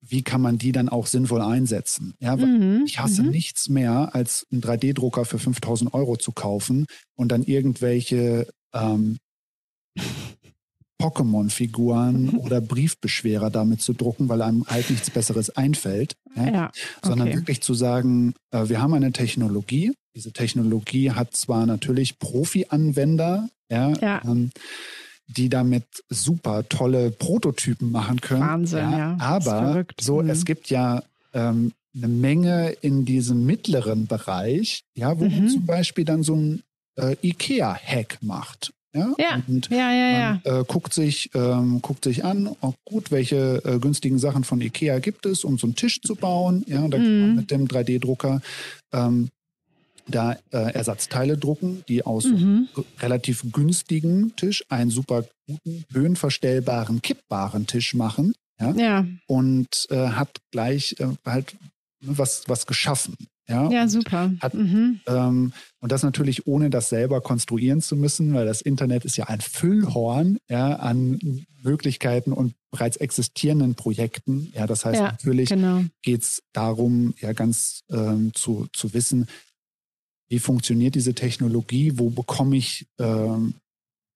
wie 0.00 0.22
kann 0.22 0.40
man 0.40 0.58
die 0.58 0.72
dann 0.72 0.88
auch 0.88 1.06
sinnvoll 1.06 1.42
einsetzen? 1.42 2.14
Ja, 2.20 2.36
mhm. 2.36 2.84
ich 2.86 2.98
hasse 2.98 3.22
mhm. 3.22 3.30
nichts 3.30 3.68
mehr, 3.68 4.14
als 4.14 4.46
einen 4.50 4.62
3D-Drucker 4.62 5.24
für 5.24 5.38
5000 5.38 5.92
Euro 5.94 6.16
zu 6.16 6.32
kaufen 6.32 6.86
und 7.16 7.30
dann 7.32 7.42
irgendwelche 7.42 8.48
ähm, 8.72 9.18
Pokémon-Figuren 11.00 12.30
oder 12.38 12.60
Briefbeschwerer 12.60 13.50
damit 13.50 13.82
zu 13.82 13.92
drucken, 13.92 14.28
weil 14.28 14.42
einem 14.42 14.66
halt 14.66 14.90
nichts 14.90 15.10
Besseres 15.10 15.50
einfällt. 15.50 16.14
Ja? 16.34 16.44
Ja, 16.50 16.66
okay. 16.66 17.08
Sondern 17.08 17.32
wirklich 17.32 17.62
zu 17.62 17.74
sagen, 17.74 18.34
äh, 18.50 18.68
wir 18.68 18.80
haben 18.80 18.94
eine 18.94 19.12
Technologie. 19.12 19.92
Diese 20.14 20.32
Technologie 20.32 21.12
hat 21.12 21.34
zwar 21.36 21.66
natürlich 21.66 22.18
Profi-Anwender, 22.18 23.48
ja, 23.70 23.92
Ja. 24.00 24.22
ähm, 24.24 24.50
die 25.36 25.48
damit 25.48 25.84
super 26.08 26.68
tolle 26.68 27.10
Prototypen 27.10 27.90
machen 27.90 28.20
können. 28.20 28.40
Wahnsinn, 28.42 28.90
ja. 28.90 29.14
Ist 29.14 29.20
Aber 29.22 29.84
so, 30.00 30.22
Mhm. 30.22 30.30
es 30.30 30.44
gibt 30.44 30.70
ja 30.70 31.02
ähm, 31.32 31.72
eine 31.96 32.08
Menge 32.08 32.70
in 32.82 33.04
diesem 33.04 33.46
mittleren 33.46 34.06
Bereich, 34.06 34.82
ja, 34.96 35.18
wo 35.18 35.24
man 35.26 35.44
Mhm. 35.44 35.48
zum 35.48 35.66
Beispiel 35.66 36.04
dann 36.04 36.22
so 36.22 36.34
ein 36.36 36.62
äh, 36.96 37.16
IKEA-Hack 37.22 38.18
macht. 38.20 38.72
Ja, 38.92 39.14
Ja. 39.18 39.40
Und 39.46 39.68
Ja, 39.70 39.92
ja, 39.92 40.10
ja. 40.10 40.40
man 40.44 40.60
äh, 40.60 40.64
guckt, 40.66 40.92
sich, 40.92 41.30
ähm, 41.34 41.80
guckt 41.80 42.02
sich 42.04 42.24
an, 42.24 42.50
oh, 42.60 42.72
gut, 42.84 43.10
welche 43.12 43.62
äh, 43.64 43.78
günstigen 43.78 44.18
Sachen 44.18 44.42
von 44.42 44.60
IKEA 44.60 44.98
gibt 44.98 45.24
es, 45.26 45.44
um 45.44 45.56
so 45.58 45.66
einen 45.68 45.76
Tisch 45.76 46.00
zu 46.02 46.16
bauen. 46.16 46.64
Ja, 46.66 46.86
da 46.88 46.96
kann 46.98 47.20
man 47.20 47.30
Mhm. 47.30 47.36
mit 47.36 47.50
dem 47.52 47.68
3D-Drucker 47.68 48.42
ähm, 48.92 49.28
da 50.08 50.32
äh, 50.50 50.72
Ersatzteile 50.72 51.36
drucken, 51.38 51.84
die 51.88 52.04
aus 52.04 52.24
Mhm. 52.24 52.68
relativ 53.00 53.44
günstigen 53.52 54.34
Tisch 54.36 54.64
einen 54.68 54.90
super 54.90 55.24
guten, 55.46 55.84
höhenverstellbaren, 55.92 57.02
kippbaren 57.02 57.66
Tisch 57.66 57.94
machen. 57.94 58.32
Ja, 58.60 58.72
Ja, 58.76 59.06
und 59.26 59.86
äh, 59.90 60.08
hat 60.10 60.36
gleich 60.50 60.96
äh, 60.98 61.06
halt 61.24 61.56
was, 62.02 62.44
was 62.46 62.66
geschaffen. 62.66 63.14
Ja, 63.48 63.68
ja, 63.70 63.88
super. 63.88 64.32
Hat- 64.40 64.54
Mhm. 64.54 65.00
ähm, 65.06 65.52
und 65.80 65.90
das 65.92 66.02
natürlich 66.02 66.46
ohne 66.46 66.70
das 66.70 66.88
selber 66.88 67.20
konstruieren 67.20 67.80
zu 67.80 67.96
müssen, 67.96 68.32
weil 68.34 68.46
das 68.46 68.60
Internet 68.60 69.04
ist 69.04 69.16
ja 69.16 69.24
ein 69.28 69.40
Füllhorn 69.40 70.38
ja, 70.48 70.74
an 70.76 71.18
Möglichkeiten 71.62 72.32
und 72.32 72.54
bereits 72.70 72.96
existierenden 72.98 73.74
Projekten. 73.74 74.52
Ja, 74.54 74.66
das 74.66 74.84
heißt 74.84 75.00
Ja, 75.00 75.08
natürlich 75.10 75.48
Genau. 75.48 75.84
geht 76.02 76.22
es 76.22 76.42
darum, 76.52 77.14
ja 77.18 77.32
ganz 77.32 77.80
ähm, 77.90 78.32
zu, 78.34 78.66
zu 78.72 78.94
wissen, 78.94 79.26
wie 80.30 80.38
funktioniert 80.38 80.94
diese 80.94 81.12
Technologie, 81.12 81.98
wo 81.98 82.08
bekomme 82.08 82.56
ich 82.56 82.86
ähm, 82.98 83.54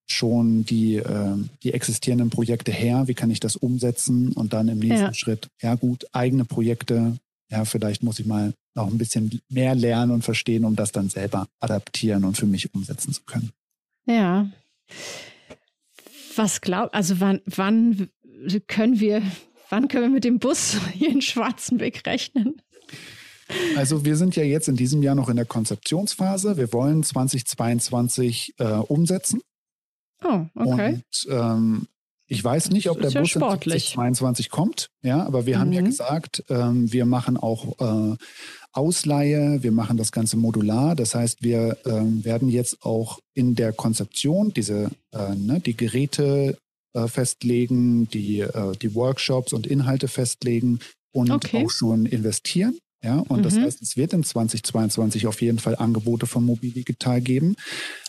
schon 0.07 0.64
die, 0.64 0.96
ähm, 0.96 1.50
die 1.62 1.74
existierenden 1.74 2.31
Projekte 2.31 2.72
her, 2.72 3.09
wie 3.09 3.14
kann 3.14 3.31
ich 3.31 3.40
das 3.40 3.57
umsetzen 3.57 4.33
und 4.33 4.53
dann 4.53 4.68
im 4.68 4.79
nächsten 4.79 5.07
Ja. 5.07 5.14
Schritt, 5.14 5.48
ja 5.61 5.74
gut, 5.74 6.07
eigene 6.12 6.44
Projekte, 6.44 7.18
ja, 7.50 7.64
vielleicht 7.64 8.03
muss 8.03 8.18
ich 8.20 8.27
mal 8.27 8.55
noch 8.74 8.88
ein 8.88 8.98
bisschen 8.98 9.40
mehr 9.48 9.74
lernen 9.74 10.12
und 10.12 10.22
verstehen, 10.22 10.64
um 10.64 10.77
das 10.77 10.92
dann 10.92 11.09
selber 11.09 11.48
adaptieren 11.61 12.24
und 12.24 12.37
für 12.37 12.46
mich 12.46 12.72
umsetzen 12.74 13.12
zu 13.12 13.22
können. 13.24 13.50
Ja. 14.07 14.48
Was 16.37 16.61
glaubt, 16.61 16.94
also 16.94 17.20
wann, 17.20 17.40
wann 17.46 18.09
können 18.66 19.00
wir, 19.00 19.22
wann 19.70 19.88
können 19.88 20.05
wir 20.05 20.11
mit 20.11 20.24
dem 20.24 20.38
Bus 20.38 20.77
hier 20.92 21.11
in 21.11 21.22
Schwarzenbeck 21.22 22.07
rechnen? 22.07 22.61
Also 23.76 24.04
wir 24.04 24.16
sind 24.16 24.37
ja 24.37 24.42
jetzt 24.42 24.68
in 24.68 24.76
diesem 24.76 25.02
Jahr 25.02 25.14
noch 25.14 25.28
in 25.28 25.37
der 25.37 25.44
Konzeptionsphase. 25.44 26.57
Wir 26.57 26.72
wollen 26.72 27.02
2022 27.02 28.54
äh, 28.59 28.64
umsetzen. 28.64 29.40
Oh, 30.24 30.46
okay. 30.54 30.94
Und 30.94 31.26
ähm, 31.30 31.87
ich 32.26 32.42
weiß 32.42 32.70
nicht, 32.70 32.88
ob 32.88 33.00
der 33.02 33.11
ja 33.11 33.20
Bus 33.20 33.35
in 33.35 33.40
sportlich. 33.42 33.92
2022 33.92 34.48
kommt, 34.50 34.88
ja, 35.02 35.24
aber 35.26 35.44
wir 35.44 35.59
haben 35.59 35.72
ja 35.72 35.83
Mhm. 35.83 35.87
gesagt, 35.87 36.42
ähm, 36.48 36.90
wir 36.90 37.04
machen 37.04 37.37
auch 37.37 37.78
äh, 38.12 38.16
Ausleihe, 38.72 39.62
wir 39.62 39.72
machen 39.72 39.96
das 39.98 40.11
Ganze 40.11 40.37
modular. 40.37 40.96
Das 40.96 41.14
heißt, 41.14 41.42
wir 41.42 41.76
ähm, 41.85 42.24
werden 42.24 42.48
jetzt 42.48 42.83
auch 42.83 43.20
in 43.35 43.54
der 43.54 43.72
Konzeption 43.72 44.52
diese 44.54 44.90
äh, 45.12 45.35
ne, 45.35 45.61
die 45.61 45.76
Geräte 45.76 46.57
äh, 46.94 47.07
festlegen, 47.09 48.09
die, 48.09 48.40
äh, 48.40 48.72
die 48.80 48.94
Workshops 48.94 49.52
und 49.52 49.66
Inhalte 49.66 50.09
festlegen 50.09 50.80
und 51.12 51.30
Okay. 51.30 51.64
auch 51.64 51.70
schon 51.70 52.07
investieren. 52.07 52.78
Ja, 53.05 53.19
und 53.29 53.45
das 53.45 53.57
Mhm. 53.59 53.64
heißt, 53.64 53.83
es 53.83 53.97
wird 53.99 54.14
in 54.14 54.25
2022 54.25 55.27
auf 55.27 55.43
jeden 55.43 55.59
Fall 55.59 55.77
Angebote 55.77 56.27
von 56.27 56.43
Mobiligital 56.45 57.21
geben. 57.21 57.55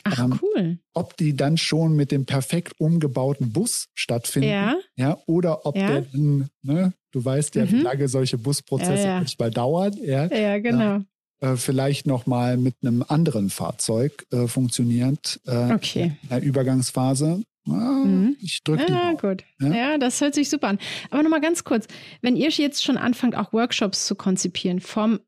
Ach, 0.05 0.17
ähm, 0.23 0.39
cool. 0.41 0.79
Ob 0.93 1.17
die 1.17 1.35
dann 1.35 1.57
schon 1.57 1.95
mit 1.97 2.11
dem 2.11 2.25
perfekt 2.25 2.79
umgebauten 2.79 3.51
Bus 3.51 3.87
stattfinden, 3.93 4.47
Ja, 4.49 4.75
ja, 4.95 5.17
oder 5.27 5.65
ob 5.65 5.75
Ja. 5.75 5.87
der 5.87 6.01
dann, 6.03 6.49
ne, 6.61 6.93
du 7.11 7.25
weißt 7.25 7.55
ja, 7.55 7.69
wie 7.69 7.75
Mhm. 7.75 7.81
lange 7.81 8.07
solche 8.07 8.37
Busprozesse 8.37 9.07
ja. 9.09 9.17
manchmal 9.19 9.51
dauern, 9.51 9.93
ja, 10.01 10.27
ja, 10.33 10.59
genau. 10.59 11.01
äh, 11.41 11.57
vielleicht 11.57 12.07
nochmal 12.07 12.55
mit 12.55 12.75
einem 12.81 13.03
anderen 13.05 13.49
Fahrzeug 13.49 14.25
äh, 14.31 14.47
funktioniert 14.47 15.41
äh, 15.45 15.73
Okay. 15.73 16.13
in 16.23 16.29
der 16.29 16.41
Übergangsphase. 16.41 17.43
Ah, 17.67 18.03
Mhm. 18.05 18.37
Ich 18.39 18.63
drücke 18.63 18.85
Ja, 18.91 19.13
gut. 19.13 19.43
Ja? 19.59 19.73
Ja? 19.73 19.97
das 19.97 20.21
hört 20.21 20.35
sich 20.35 20.49
super 20.49 20.67
an. 20.67 20.79
Aber 21.09 21.23
nochmal 21.23 21.41
ganz 21.41 21.63
kurz, 21.63 21.87
wenn 22.21 22.35
ihr 22.35 22.49
jetzt 22.49 22.83
schon 22.83 22.97
anfangt, 22.97 23.35
auch 23.35 23.53
Workshops 23.53 24.05
zu 24.05 24.15
konzipieren 24.15 24.79
vom, 24.79 25.19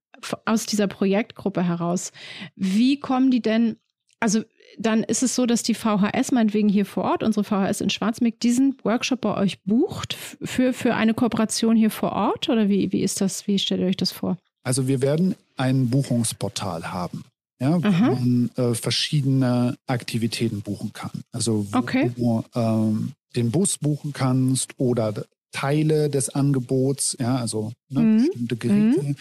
aus 0.45 0.65
dieser 0.65 0.87
Projektgruppe 0.87 1.63
heraus, 1.63 2.11
wie 2.55 2.99
kommen 2.99 3.31
die 3.31 3.41
denn, 3.41 3.77
also 4.19 4.43
dann 4.77 5.03
ist 5.03 5.23
es 5.23 5.35
so, 5.35 5.45
dass 5.45 5.63
die 5.63 5.73
VHS 5.73 6.31
meinetwegen 6.31 6.69
hier 6.69 6.85
vor 6.85 7.05
Ort, 7.05 7.23
unsere 7.23 7.43
VHS 7.43 7.81
in 7.81 7.89
Schwarzmeck, 7.89 8.39
diesen 8.39 8.75
Workshop 8.83 9.21
bei 9.21 9.35
euch 9.35 9.63
bucht 9.63 10.13
für, 10.13 10.73
für 10.73 10.93
eine 10.95 11.13
Kooperation 11.13 11.75
hier 11.75 11.89
vor 11.89 12.11
Ort? 12.11 12.49
Oder 12.49 12.69
wie, 12.69 12.91
wie 12.91 13.01
ist 13.01 13.21
das, 13.21 13.47
wie 13.47 13.57
stellt 13.59 13.81
ihr 13.81 13.87
euch 13.87 13.97
das 13.97 14.11
vor? 14.11 14.37
Also 14.63 14.87
wir 14.87 15.01
werden 15.01 15.35
ein 15.55 15.89
Buchungsportal 15.89 16.91
haben. 16.91 17.23
Ja, 17.59 17.81
wo 17.81 17.87
Aha. 17.87 18.11
man 18.11 18.51
äh, 18.55 18.73
verschiedene 18.75 19.77
Aktivitäten 19.87 20.61
buchen 20.61 20.93
kann. 20.93 21.23
Also 21.31 21.65
wo 21.73 21.79
Okay. 21.79 22.11
du 22.15 22.43
ähm, 22.53 23.13
den 23.35 23.49
Bus 23.51 23.77
buchen 23.79 24.13
kannst 24.13 24.73
oder 24.77 25.25
Teile 25.51 26.09
des 26.09 26.29
Angebots, 26.29 27.15
ja, 27.19 27.37
also 27.37 27.71
ne, 27.89 28.01
Mhm. 28.01 28.17
bestimmte 28.17 28.57
Geräte. 28.57 29.15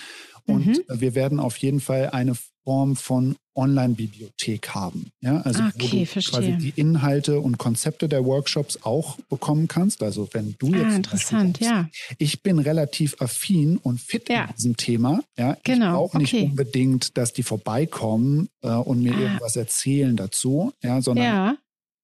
Und 0.46 0.66
Mhm. 0.66 1.00
wir 1.00 1.14
werden 1.14 1.40
auf 1.40 1.56
jeden 1.56 1.80
Fall 1.80 2.10
eine 2.10 2.34
Form 2.66 2.96
von 2.96 3.36
Online-Bibliothek 3.54 4.70
haben. 4.70 5.06
Ja, 5.20 5.40
also 5.42 5.62
Ah, 5.62 5.70
wo 5.78 5.84
okay, 5.84 6.00
du 6.00 6.06
verstehe. 6.06 6.32
quasi 6.40 6.56
die 6.58 6.72
Inhalte 6.80 7.40
und 7.40 7.58
Konzepte 7.58 8.08
der 8.08 8.24
Workshops 8.24 8.80
auch 8.82 9.18
bekommen 9.30 9.68
kannst. 9.68 10.02
Also 10.02 10.28
wenn 10.32 10.56
du 10.58 10.66
jetzt 10.74 10.76
Ah, 10.76 10.80
zum 10.80 10.82
Beispiel 10.82 10.96
interessant, 10.96 11.56
sagst, 11.58 11.70
ja. 11.70 11.88
ich 12.18 12.42
bin 12.42 12.58
relativ 12.58 13.16
affin 13.20 13.76
und 13.78 14.00
fit 14.00 14.28
Ja. 14.28 14.46
in 14.46 14.54
diesem 14.56 14.76
Thema. 14.76 15.22
Ja, 15.38 15.56
Genau, 15.62 15.86
ich 15.86 16.10
brauche 16.12 16.18
nicht 16.18 16.34
okay. 16.34 16.44
unbedingt, 16.50 17.16
dass 17.16 17.32
die 17.32 17.44
vorbeikommen 17.44 18.48
äh, 18.62 18.68
und 18.70 19.00
mir 19.00 19.14
Ah. 19.14 19.20
irgendwas 19.20 19.54
erzählen 19.54 20.16
dazu, 20.16 20.72
ja, 20.82 21.00
sondern 21.00 21.24
Ja, 21.24 21.56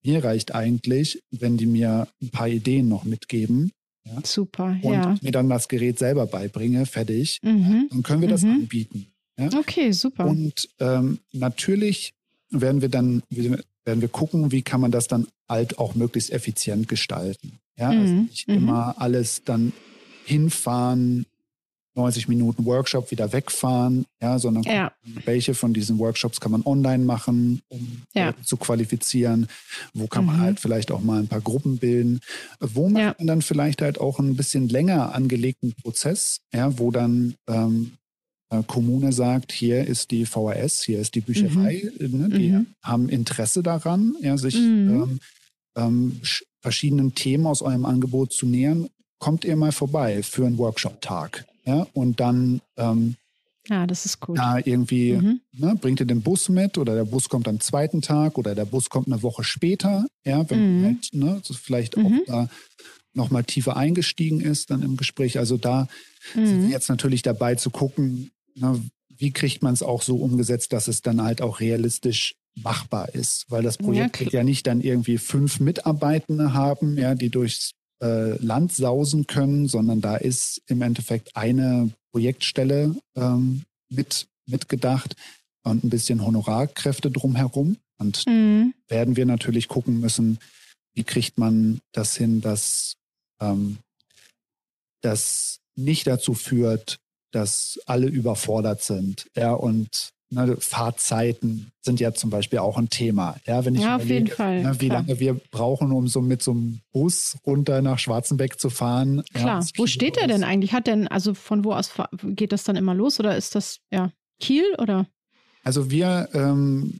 mir 0.05 0.23
reicht 0.25 0.55
eigentlich, 0.55 1.21
wenn 1.33 1.57
die 1.57 1.67
mir 1.67 2.07
ein 2.23 2.31
paar 2.31 2.49
Ideen 2.49 2.89
noch 2.89 3.03
mitgeben 3.05 3.73
super, 4.25 4.77
und 4.83 4.93
ja. 4.93 5.17
mir 5.23 5.33
dann 5.33 5.49
das 5.49 5.69
Gerät 5.69 5.99
selber 5.99 6.27
beibringe, 6.27 6.87
fertig. 6.87 7.39
Mhm. 7.43 7.89
Dann 7.91 8.03
können 8.03 8.21
wir 8.21 8.29
das 8.29 8.43
Mhm. 8.43 8.51
anbieten. 8.53 9.07
Okay, 9.41 9.93
super. 9.93 10.27
Und 10.27 10.69
ähm, 10.79 11.19
natürlich 11.33 12.15
werden 12.51 12.81
wir 12.83 12.89
dann 12.89 13.23
werden 13.85 14.01
wir 14.01 14.09
gucken, 14.09 14.53
wie 14.53 14.63
kann 14.63 14.81
man 14.81 14.91
das 14.93 15.09
dann 15.09 15.27
halt 15.49 15.79
auch 15.79 15.95
möglichst 15.95 16.31
effizient 16.31 16.87
gestalten. 16.89 17.59
Ja, 17.77 17.91
also 17.91 18.15
Mhm. 18.15 18.23
nicht 18.27 18.47
Mhm. 18.49 18.55
immer 18.57 18.95
alles 19.01 19.43
dann 19.45 19.73
hinfahren, 20.25 21.27
90 21.95 22.27
Minuten 22.29 22.65
Workshop 22.65 23.11
wieder 23.11 23.33
wegfahren, 23.33 24.07
ja, 24.23 24.39
sondern 24.39 24.63
Ja. 24.65 24.93
welche 25.25 25.53
von 25.55 25.75
diesen 25.75 25.99
Workshops 25.99 26.41
kann 26.41 26.53
man 26.53 26.63
online 26.65 27.05
machen, 27.05 27.61
um 27.69 28.03
Ja. 28.15 28.35
Zu 28.45 28.57
qualifizieren, 28.57 29.47
wo 29.93 30.07
kann 30.07 30.25
man 30.25 30.37
Mhm. 30.37 30.41
halt 30.41 30.61
vielleicht 30.61 30.91
auch 30.91 31.01
mal 31.03 31.19
ein 31.21 31.29
paar 31.29 31.41
Gruppen 31.43 31.79
bilden, 31.79 32.21
wo 32.61 32.89
macht 32.89 33.03
Ja. 33.03 33.15
man 33.19 33.27
dann 33.27 33.43
vielleicht 33.43 33.83
halt 33.83 33.99
auch 34.01 34.19
ein 34.21 34.37
bisschen 34.37 34.69
länger 34.69 35.15
angelegten 35.15 35.75
Prozess, 35.83 36.41
ja, 36.55 36.79
wo 36.79 36.91
dann 36.93 37.35
ähm, 37.49 37.93
äh, 37.95 38.02
Kommune 38.67 39.13
sagt, 39.13 39.53
hier 39.53 39.87
ist 39.87 40.11
die 40.11 40.27
VHS, 40.27 40.83
hier 40.83 40.99
ist 41.01 41.15
die 41.15 41.21
Bücherei, 41.21 41.91
ne, 41.99 42.29
die 42.29 42.51
Mhm. 42.51 42.67
haben 42.83 43.09
Interesse 43.09 43.63
daran, 43.63 44.15
ja, 44.21 44.37
sich 44.37 44.57
Mhm. 44.57 44.91
ähm, 44.91 45.19
ähm, 45.77 46.21
sch- 46.23 46.43
verschiedenen 46.61 47.15
Themen 47.15 47.47
aus 47.47 47.63
eurem 47.63 47.85
Angebot 47.87 48.33
zu 48.33 48.47
nähern, 48.47 48.89
kommt 49.19 49.45
ihr 49.45 49.57
mal 49.57 49.73
vorbei 49.73 50.23
für 50.23 50.45
einen 50.47 50.59
Workshop-Tag. 50.59 51.45
Ja, 51.65 51.87
und 51.95 52.21
dann 52.21 52.61
ähm, 52.77 53.15
Ja, 53.69 53.87
das 53.87 54.05
ist 54.05 54.19
gut. 54.21 54.37
da 54.39 54.59
irgendwie 54.59 55.13
Mhm. 55.13 55.41
ne, 55.53 55.77
bringt 55.81 56.01
ihr 56.01 56.07
den 56.07 56.21
Bus 56.23 56.49
mit 56.49 56.77
oder 56.79 56.95
der 56.97 57.05
Bus 57.05 57.29
kommt 57.29 57.47
am 57.49 57.61
zweiten 57.61 58.03
Tag 58.03 58.37
oder 58.37 58.55
der 58.57 58.65
Bus 58.65 58.91
kommt 58.91 59.07
eine 59.07 59.23
Woche 59.23 59.45
später. 59.45 60.05
Ja, 60.25 60.49
wenn 60.51 60.81
Mhm. 60.81 60.85
halt 60.85 61.09
ne, 61.13 61.41
so 61.45 61.55
vielleicht 61.55 61.97
Mhm. 61.97 62.07
auch 62.07 62.13
da 62.27 62.49
nochmal 63.15 63.45
tiefer 63.45 63.77
eingestiegen 63.77 64.41
ist 64.41 64.71
dann 64.71 64.83
im 64.83 64.97
Gespräch. 64.97 65.39
Also 65.39 65.57
da 65.57 65.87
sind 66.35 66.47
wir 66.47 66.67
Mhm. 66.67 66.71
jetzt 66.71 66.89
natürlich 66.89 67.23
dabei 67.23 67.55
zu 67.55 67.71
gucken, 67.71 68.31
ne, 68.55 68.81
wie 69.09 69.31
kriegt 69.31 69.63
man 69.63 69.75
es 69.75 69.83
auch 69.83 70.03
so 70.03 70.17
umgesetzt, 70.17 70.73
dass 70.73 70.89
es 70.89 71.03
dann 71.03 71.23
halt 71.23 71.43
auch 71.43 71.61
realistisch 71.61 72.35
machbar 72.55 73.15
ist. 73.15 73.47
Weil 73.49 73.63
das 73.63 73.79
Ja, 73.79 73.85
Projekt 73.85 74.21
wird 74.21 74.33
ja 74.33 74.45
nicht 74.45 74.67
dann 74.67 74.81
irgendwie 74.81 75.19
fünf 75.19 75.61
Mitarbeitende 75.61 76.55
haben, 76.55 76.99
ja, 76.99 77.15
die 77.15 77.31
durchs 77.31 77.73
äh, 78.03 78.37
Land 78.45 78.73
sausen 78.73 79.27
können, 79.27 79.69
sondern 79.69 80.01
da 80.01 80.17
ist 80.17 80.61
im 80.67 80.83
Endeffekt 80.83 81.37
eine 81.37 81.91
Projektstelle 82.13 82.97
ähm, 83.17 83.63
mit 83.89 84.27
mitgedacht 84.47 85.15
und 85.63 85.85
ein 85.85 85.91
bisschen 85.91 86.25
Honorarkräfte 86.25 87.11
drumherum. 87.11 87.77
Und 87.99 88.27
Mhm. 88.27 88.75
werden 88.89 89.17
wir 89.17 89.25
natürlich 89.27 89.69
gucken 89.69 90.01
müssen, 90.01 90.39
wie 90.95 91.05
kriegt 91.05 91.39
man 91.39 91.81
das 91.93 92.17
hin, 92.17 92.41
dass 92.41 92.97
ähm, 93.41 93.79
das 95.01 95.61
nicht 95.77 96.07
dazu 96.07 96.35
führt, 96.35 96.99
dass 97.33 97.81
alle 97.87 98.07
überfordert 98.07 98.83
sind. 98.83 99.27
Ja, 99.37 99.53
und 99.53 100.13
ne, 100.31 100.57
Fahrzeiten 100.59 101.73
sind 101.81 102.01
ja 102.01 102.13
zum 102.15 102.31
Beispiel 102.31 102.61
auch 102.61 102.79
ein 102.79 102.89
Thema. 102.89 103.37
Ja, 103.47 103.65
wenn 103.65 103.75
ich 103.75 103.83
ja, 103.83 103.97
überlege, 103.97 104.05
auf 104.05 104.11
jeden 104.11 104.37
Fall, 104.37 104.63
ne, 104.63 104.81
wie 104.81 104.89
klar. 104.89 105.01
lange 105.01 105.21
wir 105.21 105.35
brauchen, 105.51 105.93
um 105.93 106.09
so 106.09 106.21
mit 106.21 106.43
so 106.43 106.53
einem 106.53 106.81
Bus 106.93 107.37
runter 107.47 107.83
nach 107.83 107.99
Schwarzenbeck 107.99 108.59
zu 108.59 108.71
fahren. 108.71 109.23
Klar. 109.35 109.61
Ja, 109.61 109.67
Wo 109.77 109.87
steht 109.87 110.17
der 110.17 110.27
denn 110.27 110.45
eigentlich? 110.45 110.73
Hat 110.73 110.87
denn, 110.87 111.09
also 111.09 111.35
von 111.35 111.65
wo 111.65 111.73
aus 111.73 111.93
geht 112.23 112.53
das 112.53 112.65
dann 112.65 112.77
immer 112.77 112.95
los 112.95 113.21
oder 113.21 113.37
ist 113.37 113.55
das, 113.55 113.81
ja, 113.91 114.11
Kiel 114.41 114.65
oder? 114.79 115.07
Also 115.65 115.91
wir 115.91 116.29
ähm, 116.35 116.99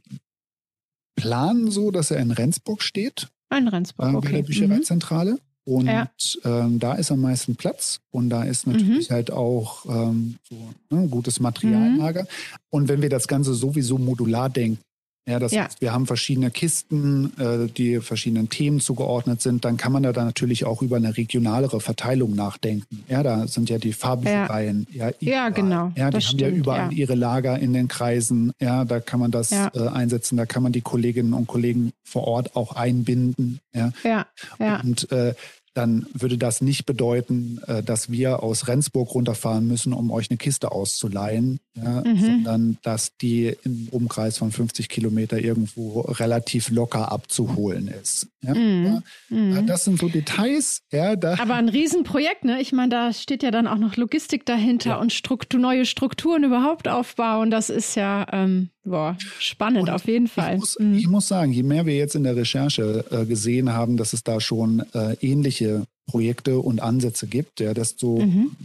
planen 1.15 1.69
so, 1.71 1.91
dass 1.91 2.11
er 2.11 2.19
in 2.19 2.31
Rendsburg 2.31 2.81
steht. 2.81 3.27
In 3.55 3.67
Rendsburg, 3.67 4.13
äh, 4.13 4.15
okay. 4.15 4.27
Bei 4.27 4.35
der 4.37 4.43
Büchereizentrale. 4.43 5.31
Mhm. 5.33 5.39
Und 5.65 5.87
ja. 5.87 6.09
ähm, 6.43 6.79
da 6.79 6.93
ist 6.95 7.11
am 7.11 7.21
meisten 7.21 7.55
Platz 7.55 8.01
und 8.11 8.29
da 8.29 8.43
ist 8.43 8.67
natürlich 8.67 9.09
mhm. 9.09 9.13
halt 9.13 9.31
auch 9.31 9.85
ähm, 9.85 10.35
so, 10.43 10.55
ne, 10.89 11.07
gutes 11.07 11.39
Materiallager. 11.39 12.23
Mhm. 12.23 12.27
Und 12.69 12.87
wenn 12.89 13.01
wir 13.01 13.09
das 13.09 13.27
Ganze 13.27 13.53
sowieso 13.53 13.97
modular 13.97 14.49
denken, 14.49 14.79
ja, 15.25 15.39
das 15.39 15.53
ja. 15.53 15.63
Heißt, 15.63 15.79
wir 15.79 15.93
haben 15.93 16.05
verschiedene 16.05 16.51
Kisten, 16.51 17.31
äh, 17.39 17.67
die 17.69 18.01
verschiedenen 18.01 18.49
Themen 18.49 18.81
zugeordnet 18.81 19.41
sind. 19.41 19.63
Dann 19.63 19.77
kann 19.77 19.93
man 19.93 20.03
da 20.03 20.11
dann 20.11 20.25
natürlich 20.25 20.65
auch 20.65 20.81
über 20.81 20.97
eine 20.97 21.15
regionalere 21.15 21.79
Verteilung 21.79 22.35
nachdenken. 22.35 23.05
Ja, 23.07 23.23
da 23.23 23.47
sind 23.47 23.69
ja 23.69 23.77
die 23.77 23.93
Farbüchereien. 23.93 24.85
Ja, 24.91 25.09
ja, 25.19 25.31
ja 25.31 25.49
genau. 25.49 25.91
Ja, 25.95 26.09
die 26.09 26.15
haben 26.17 26.21
stimmt, 26.21 26.41
ja 26.41 26.49
überall 26.49 26.93
ihre 26.93 27.15
Lager 27.15 27.57
in 27.57 27.71
den 27.71 27.87
Kreisen. 27.87 28.51
Ja, 28.59 28.83
da 28.83 28.99
kann 28.99 29.21
man 29.21 29.31
das 29.31 29.51
äh, 29.53 29.69
einsetzen. 29.93 30.35
Da 30.35 30.45
kann 30.45 30.61
man 30.61 30.73
die 30.73 30.81
Kolleginnen 30.81 31.33
und 31.33 31.47
Kollegen 31.47 31.93
vor 32.03 32.27
Ort 32.27 32.55
auch 32.57 32.75
einbinden. 32.75 33.59
Ja, 33.73 33.91
ja. 34.03 34.25
ja. 34.59 34.81
Und 34.81 35.09
äh, 35.11 35.35
dann 35.73 36.05
würde 36.13 36.37
das 36.37 36.61
nicht 36.61 36.85
bedeuten, 36.85 37.59
äh, 37.67 37.81
dass 37.83 38.11
wir 38.11 38.43
aus 38.43 38.67
Rendsburg 38.67 39.13
runterfahren 39.13 39.67
müssen, 39.67 39.93
um 39.93 40.11
euch 40.11 40.29
eine 40.29 40.37
Kiste 40.37 40.71
auszuleihen, 40.71 41.59
ja, 41.75 42.03
mhm. 42.05 42.19
sondern 42.19 42.77
dass 42.83 43.17
die 43.17 43.55
im 43.63 43.87
Umkreis 43.91 44.37
von 44.37 44.51
50 44.51 44.89
Kilometer 44.89 45.39
irgendwo 45.39 46.01
relativ 46.01 46.69
locker 46.69 47.11
abzuholen 47.11 47.87
ist. 47.87 48.27
Ja. 48.41 48.53
Mhm. 48.53 49.03
Mhm. 49.29 49.67
Das 49.67 49.85
sind 49.85 49.99
so 49.99 50.09
Details. 50.09 50.81
Ja, 50.91 51.15
da 51.15 51.39
Aber 51.39 51.55
ein 51.55 51.69
Riesenprojekt, 51.69 52.45
ne? 52.45 52.61
Ich 52.61 52.71
meine, 52.71 52.89
da 52.89 53.13
steht 53.13 53.43
ja 53.43 53.51
dann 53.51 53.67
auch 53.67 53.77
noch 53.77 53.95
Logistik 53.95 54.45
dahinter 54.45 54.91
ja. 54.91 54.99
und 54.99 55.13
Struktur, 55.13 55.59
neue 55.59 55.85
Strukturen 55.85 56.43
überhaupt 56.43 56.87
aufbauen. 56.87 57.49
Das 57.49 57.69
ist 57.69 57.95
ja 57.95 58.27
ähm, 58.31 58.69
boah, 58.83 59.17
spannend 59.39 59.83
und 59.83 59.89
auf 59.89 60.05
jeden 60.05 60.27
Fall. 60.27 60.55
Ich 60.55 60.59
muss, 60.59 60.79
mhm. 60.79 60.93
ich 60.95 61.07
muss, 61.07 61.27
sagen, 61.27 61.51
je 61.51 61.63
mehr 61.63 61.85
wir 61.85 61.95
jetzt 61.95 62.15
in 62.15 62.23
der 62.23 62.35
Recherche 62.35 63.05
äh, 63.11 63.25
gesehen 63.25 63.73
haben, 63.73 63.97
dass 63.97 64.13
es 64.13 64.23
da 64.23 64.39
schon 64.39 64.83
äh, 64.93 65.13
ähnliche 65.21 65.85
Projekte 66.05 66.59
und 66.59 66.81
Ansätze 66.81 67.27
gibt, 67.27 67.59
ja, 67.59 67.73
desto 67.73 68.19
mhm 68.19 68.55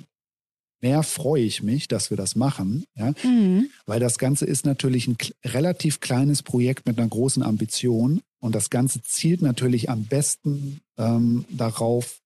mehr 0.80 1.02
freue 1.02 1.42
ich 1.42 1.62
mich, 1.62 1.88
dass 1.88 2.10
wir 2.10 2.16
das 2.16 2.36
machen, 2.36 2.84
ja, 2.94 3.12
mhm. 3.22 3.70
weil 3.86 4.00
das 4.00 4.18
Ganze 4.18 4.44
ist 4.46 4.64
natürlich 4.64 5.08
ein 5.08 5.16
relativ 5.44 6.00
kleines 6.00 6.42
Projekt 6.42 6.86
mit 6.86 6.98
einer 6.98 7.08
großen 7.08 7.42
Ambition 7.42 8.20
und 8.40 8.54
das 8.54 8.70
Ganze 8.70 9.02
zielt 9.02 9.42
natürlich 9.42 9.90
am 9.90 10.04
besten 10.04 10.80
ähm, 10.96 11.44
darauf, 11.50 12.20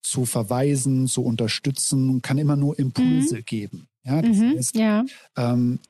zu 0.00 0.24
verweisen, 0.24 1.06
zu 1.06 1.22
unterstützen, 1.22 2.22
kann 2.22 2.38
immer 2.38 2.56
nur 2.56 2.78
Impulse 2.78 3.36
mhm. 3.36 3.44
geben. 3.44 3.88
Ja, 4.04 4.22
das 4.22 4.36
mhm. 4.36 4.56
heißt, 4.56 4.76
ja. 4.76 5.04
Ähm, 5.36 5.80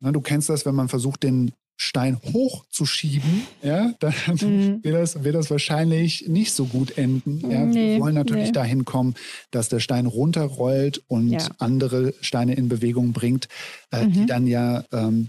du 0.00 0.20
kennst 0.20 0.48
das, 0.48 0.66
wenn 0.66 0.74
man 0.74 0.88
versucht, 0.88 1.22
den 1.22 1.52
Stein 1.78 2.18
hochzuschieben, 2.32 3.46
ja, 3.62 3.92
dann 3.98 4.14
mhm. 4.28 4.82
wird, 4.82 4.94
das, 4.94 5.24
wird 5.24 5.34
das 5.34 5.50
wahrscheinlich 5.50 6.26
nicht 6.26 6.52
so 6.52 6.64
gut 6.64 6.96
enden. 6.96 7.50
Ja. 7.50 7.66
Nee, 7.66 7.94
wir 7.94 8.00
wollen 8.00 8.14
natürlich 8.14 8.46
nee. 8.46 8.52
dahin 8.52 8.84
kommen, 8.86 9.14
dass 9.50 9.68
der 9.68 9.80
Stein 9.80 10.06
runterrollt 10.06 11.02
und 11.06 11.28
ja. 11.28 11.46
andere 11.58 12.14
Steine 12.22 12.54
in 12.54 12.68
Bewegung 12.68 13.12
bringt, 13.12 13.48
äh, 13.90 14.06
mhm. 14.06 14.12
die 14.12 14.26
dann 14.26 14.46
ja 14.46 14.84
ähm, 14.90 15.28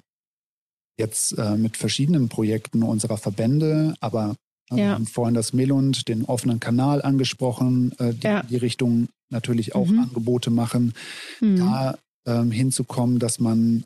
jetzt 0.98 1.38
äh, 1.38 1.58
mit 1.58 1.76
verschiedenen 1.76 2.30
Projekten 2.30 2.82
unserer 2.82 3.18
Verbände, 3.18 3.96
aber 4.00 4.36
äh, 4.72 4.76
ja. 4.76 4.78
wir 4.78 4.90
haben 4.92 5.06
vorhin 5.06 5.36
das 5.36 5.52
Melund, 5.52 6.08
den 6.08 6.24
offenen 6.24 6.62
Kanal 6.62 7.02
angesprochen, 7.02 7.92
äh, 8.00 8.14
die 8.14 8.26
ja. 8.26 8.40
in 8.40 8.48
die 8.48 8.58
Richtung 8.58 9.10
natürlich 9.30 9.76
auch 9.76 9.88
mhm. 9.88 10.00
Angebote 10.00 10.50
machen, 10.50 10.94
mhm. 11.42 11.58
da 11.58 11.98
ähm, 12.26 12.52
hinzukommen, 12.52 13.20
dass 13.20 13.40
man 13.40 13.84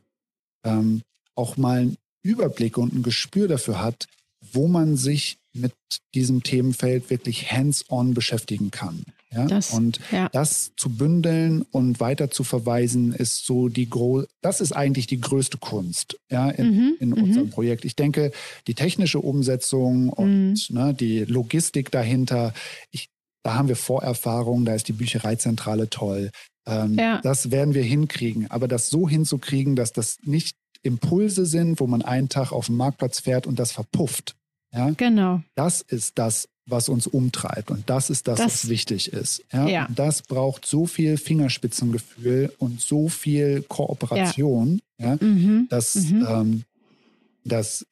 ähm, 0.64 1.02
auch 1.36 1.58
mal 1.58 1.92
Überblick 2.24 2.78
und 2.78 2.94
ein 2.94 3.04
Gespür 3.04 3.48
dafür 3.48 3.82
hat, 3.82 4.08
wo 4.52 4.68
man 4.68 4.98
sich 4.98 5.38
mit 5.54 5.74
diesem 6.16 6.44
Themenfeld 6.44 7.10
wirklich 7.10 7.52
hands-on 7.52 8.14
beschäftigen 8.14 8.72
kann. 8.72 9.04
Ja? 9.34 9.46
Das, 9.46 9.72
und 9.72 10.00
ja. 10.12 10.30
das 10.30 10.72
zu 10.76 10.90
bündeln 10.90 11.64
und 11.72 12.00
weiter 12.00 12.30
zu 12.32 12.44
verweisen, 12.44 13.14
ist 13.14 13.46
so 13.46 13.70
die 13.70 13.90
gro 13.90 14.24
das 14.42 14.62
ist 14.62 14.74
eigentlich 14.74 15.08
die 15.08 15.22
größte 15.22 15.58
Kunst 15.58 16.18
ja, 16.30 16.50
in, 16.50 16.76
mhm, 16.76 16.96
in 17.00 17.14
unserem 17.14 17.48
mhm. 17.48 17.52
Projekt. 17.52 17.86
Ich 17.86 17.96
denke, 17.96 18.32
die 18.68 18.76
technische 18.76 19.20
Umsetzung 19.20 20.10
und 20.10 20.70
mhm. 20.70 20.76
ne, 20.76 20.94
die 20.94 21.24
Logistik 21.26 21.92
dahinter, 21.92 22.54
ich, 22.92 23.10
da 23.44 23.56
haben 23.56 23.70
wir 23.70 23.76
Vorerfahrung, 23.76 24.66
da 24.66 24.74
ist 24.74 24.88
die 24.88 24.94
Büchereizentrale 24.94 25.90
toll. 25.90 26.32
Ähm, 26.66 26.98
ja. 26.98 27.22
Das 27.22 27.52
werden 27.52 27.74
wir 27.74 27.84
hinkriegen. 27.84 28.50
Aber 28.50 28.68
das 28.68 28.90
so 28.90 29.08
hinzukriegen, 29.10 29.76
dass 29.76 29.94
das 29.94 30.18
nicht 30.24 30.56
Impulse 30.84 31.46
sind, 31.46 31.80
wo 31.80 31.88
man 31.88 32.02
einen 32.02 32.30
Tag 32.30 32.52
auf 32.52 32.68
den 32.68 32.76
Marktplatz 32.76 33.20
fährt 33.20 33.48
und 33.48 33.60
das 33.60 33.72
verpufft. 33.72 34.36
Ja? 34.74 34.92
Genau. 34.92 35.42
Das 35.56 35.82
ist 35.82 36.18
das, 36.18 36.48
was 36.66 36.90
uns 36.90 37.08
umtreibt 37.08 37.72
und 37.72 37.90
das 37.90 38.10
ist 38.10 38.28
das, 38.28 38.38
das 38.38 38.46
was 38.46 38.70
wichtig 38.70 39.12
ist. 39.12 39.44
Ja? 39.52 39.68
ja. 39.68 39.88
das 39.94 40.22
braucht 40.22 40.66
so 40.66 40.86
viel 40.86 41.18
Fingerspitzengefühl 41.18 42.54
und 42.60 42.82
so 42.82 43.10
viel 43.10 43.64
Kooperation, 43.64 44.82
ja. 45.00 45.18
mhm. 45.20 45.68
dass 45.70 45.96
mhm. 45.96 46.26
Ähm, 46.28 46.64
das 47.44 47.86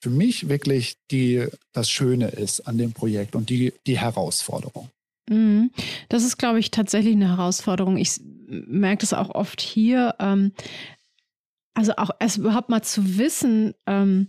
für 0.00 0.10
mich 0.10 0.48
wirklich 0.48 0.96
die, 1.10 1.46
das 1.72 1.90
Schöne 1.90 2.28
ist 2.28 2.60
an 2.68 2.78
dem 2.78 2.92
Projekt 2.92 3.34
und 3.34 3.50
die, 3.50 3.72
die 3.86 3.98
Herausforderung. 3.98 4.88
Mhm. 5.28 5.70
Das 6.08 6.24
ist, 6.24 6.36
glaube 6.38 6.58
ich, 6.58 6.70
tatsächlich 6.70 7.14
eine 7.14 7.36
Herausforderung. 7.36 7.96
Ich 7.96 8.20
merke 8.46 9.00
das 9.00 9.14
auch 9.14 9.30
oft 9.30 9.60
hier. 9.60 10.14
Ähm, 10.18 10.52
also 11.74 11.92
auch 11.96 12.10
erst 12.20 12.38
überhaupt 12.38 12.68
mal 12.68 12.82
zu 12.82 13.18
wissen, 13.18 13.74
ähm, 13.86 14.28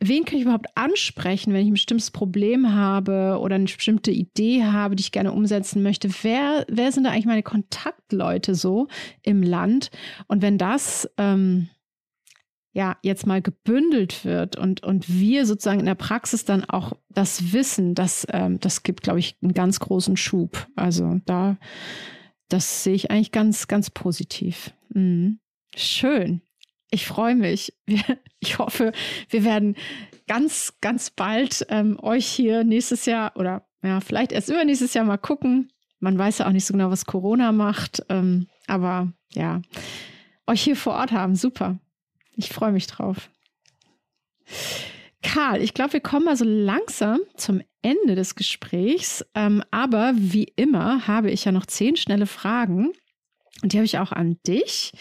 wen 0.00 0.24
kann 0.24 0.36
ich 0.36 0.42
überhaupt 0.42 0.66
ansprechen, 0.74 1.52
wenn 1.52 1.62
ich 1.62 1.68
ein 1.68 1.74
bestimmtes 1.74 2.10
Problem 2.10 2.74
habe 2.74 3.38
oder 3.40 3.54
eine 3.54 3.64
bestimmte 3.64 4.10
Idee 4.10 4.64
habe, 4.64 4.96
die 4.96 5.02
ich 5.02 5.12
gerne 5.12 5.32
umsetzen 5.32 5.82
möchte? 5.82 6.10
Wer, 6.22 6.66
wer 6.68 6.92
sind 6.92 7.04
da 7.04 7.10
eigentlich 7.10 7.26
meine 7.26 7.42
Kontaktleute 7.42 8.54
so 8.54 8.88
im 9.22 9.42
Land? 9.42 9.90
Und 10.26 10.42
wenn 10.42 10.58
das 10.58 11.08
ähm, 11.18 11.68
ja 12.72 12.96
jetzt 13.02 13.26
mal 13.26 13.42
gebündelt 13.42 14.24
wird 14.24 14.56
und, 14.56 14.82
und 14.82 15.08
wir 15.08 15.44
sozusagen 15.46 15.80
in 15.80 15.86
der 15.86 15.94
Praxis 15.96 16.44
dann 16.44 16.64
auch 16.64 16.92
das 17.08 17.52
Wissen, 17.52 17.94
das, 17.94 18.26
ähm, 18.30 18.60
das 18.60 18.82
gibt, 18.82 19.02
glaube 19.02 19.18
ich, 19.18 19.36
einen 19.42 19.54
ganz 19.54 19.80
großen 19.80 20.16
Schub. 20.16 20.68
Also 20.76 21.20
da, 21.26 21.56
das 22.48 22.84
sehe 22.84 22.94
ich 22.94 23.10
eigentlich 23.10 23.32
ganz, 23.32 23.66
ganz 23.66 23.90
positiv. 23.90 24.72
Mhm. 24.90 25.40
Schön. 25.74 26.42
Ich 26.90 27.06
freue 27.06 27.34
mich. 27.34 27.72
Ich 28.42 28.58
hoffe, 28.58 28.92
wir 29.28 29.44
werden 29.44 29.76
ganz, 30.26 30.72
ganz 30.80 31.10
bald 31.10 31.66
ähm, 31.68 31.98
euch 32.00 32.24
hier 32.24 32.64
nächstes 32.64 33.04
Jahr 33.04 33.36
oder 33.36 33.66
ja, 33.82 34.00
vielleicht 34.00 34.32
erst 34.32 34.48
übernächstes 34.48 34.94
Jahr 34.94 35.04
mal 35.04 35.18
gucken. 35.18 35.70
Man 35.98 36.16
weiß 36.16 36.38
ja 36.38 36.46
auch 36.46 36.52
nicht 36.52 36.64
so 36.64 36.72
genau, 36.72 36.90
was 36.90 37.04
Corona 37.04 37.52
macht. 37.52 38.02
Ähm, 38.08 38.46
aber 38.66 39.12
ja, 39.34 39.60
euch 40.46 40.62
hier 40.62 40.74
vor 40.74 40.94
Ort 40.94 41.12
haben. 41.12 41.34
Super. 41.34 41.78
Ich 42.40 42.48
freue 42.48 42.72
mich 42.72 42.86
drauf. 42.86 43.28
Karl, 45.22 45.60
ich 45.60 45.74
glaube, 45.74 45.92
wir 45.92 46.00
kommen 46.00 46.24
mal 46.24 46.36
so 46.36 46.46
langsam 46.46 47.20
zum 47.36 47.60
Ende 47.82 48.14
des 48.14 48.34
Gesprächs. 48.34 49.24
Ähm, 49.34 49.62
aber 49.70 50.12
wie 50.16 50.50
immer 50.56 51.06
habe 51.06 51.30
ich 51.30 51.44
ja 51.44 51.52
noch 51.52 51.66
zehn 51.66 51.96
schnelle 51.96 52.26
Fragen. 52.26 52.92
Und 53.62 53.72
die 53.72 53.76
habe 53.76 53.84
ich 53.84 53.98
auch 53.98 54.12
an 54.12 54.38
dich. 54.46 54.92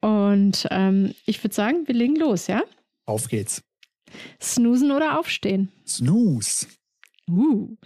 Und 0.00 0.66
ähm, 0.70 1.14
ich 1.26 1.44
würde 1.44 1.54
sagen, 1.54 1.86
wir 1.86 1.94
legen 1.94 2.16
los, 2.16 2.46
ja? 2.46 2.62
Auf 3.04 3.28
geht's. 3.28 3.62
Snoosen 4.40 4.90
oder 4.90 5.18
aufstehen? 5.18 5.70
Snooze. 5.86 6.66
Uh. 7.30 7.76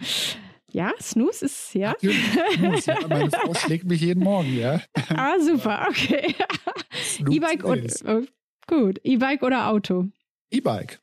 Ja, 0.71 0.91
Snooze 1.01 1.45
ist, 1.45 1.73
ja. 1.73 1.95
Snooze, 1.99 2.91
ja. 2.91 3.07
Meine 3.07 3.29
Frau 3.29 3.53
schlägt 3.65 3.85
mich 3.85 4.01
jeden 4.01 4.23
Morgen, 4.23 4.57
ja. 4.57 4.81
Ah, 5.09 5.39
super, 5.39 5.87
okay. 5.89 6.33
E-Bike 7.29 7.63
und, 8.05 8.25
gut. 8.67 8.99
E-Bike 9.03 9.43
oder 9.43 9.69
Auto? 9.69 10.07
E-Bike. 10.51 10.99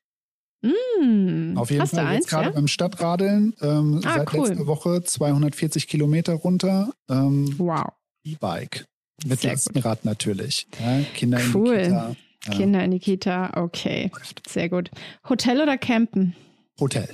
Mm, 0.62 1.56
Auf 1.56 1.70
jeden 1.70 1.86
Fall 1.86 2.14
jetzt 2.14 2.28
gerade 2.28 2.46
ja? 2.46 2.50
beim 2.52 2.68
Stadtradeln. 2.68 3.54
Ähm, 3.60 4.00
ah, 4.04 4.14
seit 4.14 4.32
cool. 4.32 4.48
letzter 4.48 4.66
Woche 4.66 5.02
240 5.02 5.88
Kilometer 5.88 6.34
runter. 6.34 6.92
Ähm, 7.08 7.54
wow. 7.58 7.92
E-Bike. 8.24 8.86
Mit 9.26 9.42
Lastenrad 9.42 10.04
natürlich. 10.04 10.66
Ja, 10.80 11.00
Kinder 11.14 11.40
cool. 11.54 11.74
in 11.74 11.82
die 11.82 11.88
Kita. 11.88 12.16
Ja. 12.44 12.52
Kinder 12.52 12.84
in 12.84 12.90
die 12.90 12.98
Kita, 12.98 13.62
okay. 13.62 14.10
Sehr 14.46 14.68
gut. 14.68 14.90
Hotel 15.28 15.60
oder 15.60 15.78
Campen? 15.78 16.34
Hotel. 16.80 17.08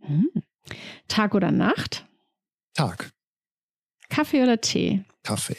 Hm. 0.00 0.30
Tag 1.08 1.34
oder 1.34 1.50
Nacht? 1.50 2.06
Tag. 2.74 3.10
Kaffee 4.08 4.42
oder 4.42 4.60
Tee? 4.60 5.04
Kaffee. 5.22 5.56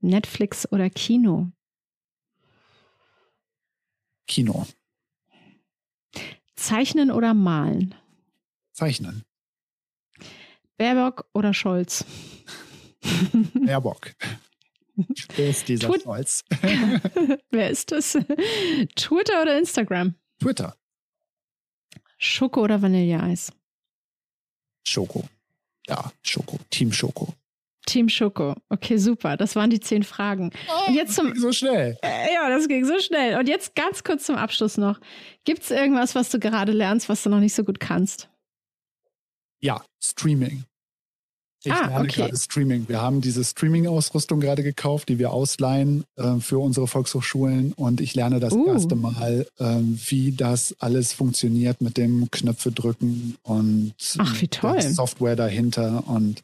Netflix 0.00 0.70
oder 0.70 0.90
Kino? 0.90 1.50
Kino. 4.26 4.66
Zeichnen 6.56 7.10
oder 7.10 7.34
malen? 7.34 7.94
Zeichnen. 8.72 9.24
Baerbock 10.76 11.28
oder 11.34 11.52
Scholz? 11.54 12.04
Baerbock. 13.54 14.14
Wer 15.36 15.50
ist 15.50 15.68
dieser 15.68 15.88
Tut- 15.88 16.02
Scholz? 16.02 16.44
Wer 17.50 17.70
ist 17.70 17.90
das? 17.92 18.12
Twitter 18.96 19.42
oder 19.42 19.58
Instagram? 19.58 20.14
Twitter. 20.40 20.76
Schoko 22.18 22.62
oder 22.62 22.80
Vanilleeis? 22.80 23.52
Schoko. 24.86 25.28
Ja, 25.86 26.12
Schoko. 26.22 26.58
Team 26.70 26.92
Schoko. 26.92 27.34
Team 27.86 28.08
Schoko. 28.08 28.54
Okay, 28.68 28.96
super. 28.96 29.36
Das 29.36 29.56
waren 29.56 29.70
die 29.70 29.80
zehn 29.80 30.02
Fragen. 30.02 30.50
Und 30.86 30.94
jetzt 30.94 31.14
zum, 31.14 31.34
So 31.36 31.52
schnell. 31.52 31.96
Äh, 32.02 32.32
Ja, 32.34 32.48
das 32.48 32.68
ging 32.68 32.84
so 32.84 32.98
schnell. 32.98 33.38
Und 33.38 33.48
jetzt 33.48 33.74
ganz 33.74 34.02
kurz 34.04 34.24
zum 34.24 34.36
Abschluss 34.36 34.76
noch. 34.76 35.00
Gibt 35.44 35.62
es 35.62 35.70
irgendwas, 35.70 36.14
was 36.14 36.30
du 36.30 36.38
gerade 36.38 36.72
lernst, 36.72 37.08
was 37.08 37.22
du 37.22 37.30
noch 37.30 37.40
nicht 37.40 37.54
so 37.54 37.64
gut 37.64 37.80
kannst? 37.80 38.28
Ja, 39.60 39.82
Streaming. 40.02 40.64
Ich 41.66 41.72
Ah, 41.72 41.86
lerne 41.88 42.00
okay. 42.04 42.20
gerade 42.20 42.36
Streaming. 42.36 42.86
Wir 42.88 43.00
haben 43.00 43.22
diese 43.22 43.42
Streaming-Ausrüstung 43.42 44.38
gerade 44.38 44.62
gekauft, 44.62 45.08
die 45.08 45.18
wir 45.18 45.32
ausleihen 45.32 46.04
äh, 46.16 46.36
für 46.38 46.58
unsere 46.58 46.86
Volkshochschulen. 46.86 47.72
Und 47.72 48.02
ich 48.02 48.14
lerne 48.14 48.38
das 48.38 48.52
Uh. 48.52 48.66
erste 48.66 48.96
Mal, 48.96 49.46
ähm, 49.58 49.98
wie 50.08 50.32
das 50.32 50.74
alles 50.80 51.14
funktioniert 51.14 51.80
mit 51.80 51.96
dem 51.96 52.30
Knöpfe 52.30 52.70
drücken 52.70 53.36
und 53.42 53.94
Ach, 54.18 54.36
Software 54.82 55.36
dahinter. 55.36 56.04
Und 56.06 56.42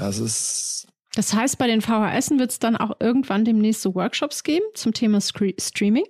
das 0.00 0.18
ist 0.18 0.86
Das 1.14 1.32
heißt, 1.34 1.58
bei 1.58 1.66
den 1.66 1.80
VHS 1.80 2.30
wird 2.38 2.50
es 2.50 2.58
dann 2.58 2.76
auch 2.76 2.96
irgendwann 3.00 3.44
demnächst 3.44 3.82
so 3.82 3.94
Workshops 3.94 4.42
geben 4.42 4.64
zum 4.74 4.92
Thema 4.92 5.20
Scre 5.20 5.54
Streaming? 5.58 6.04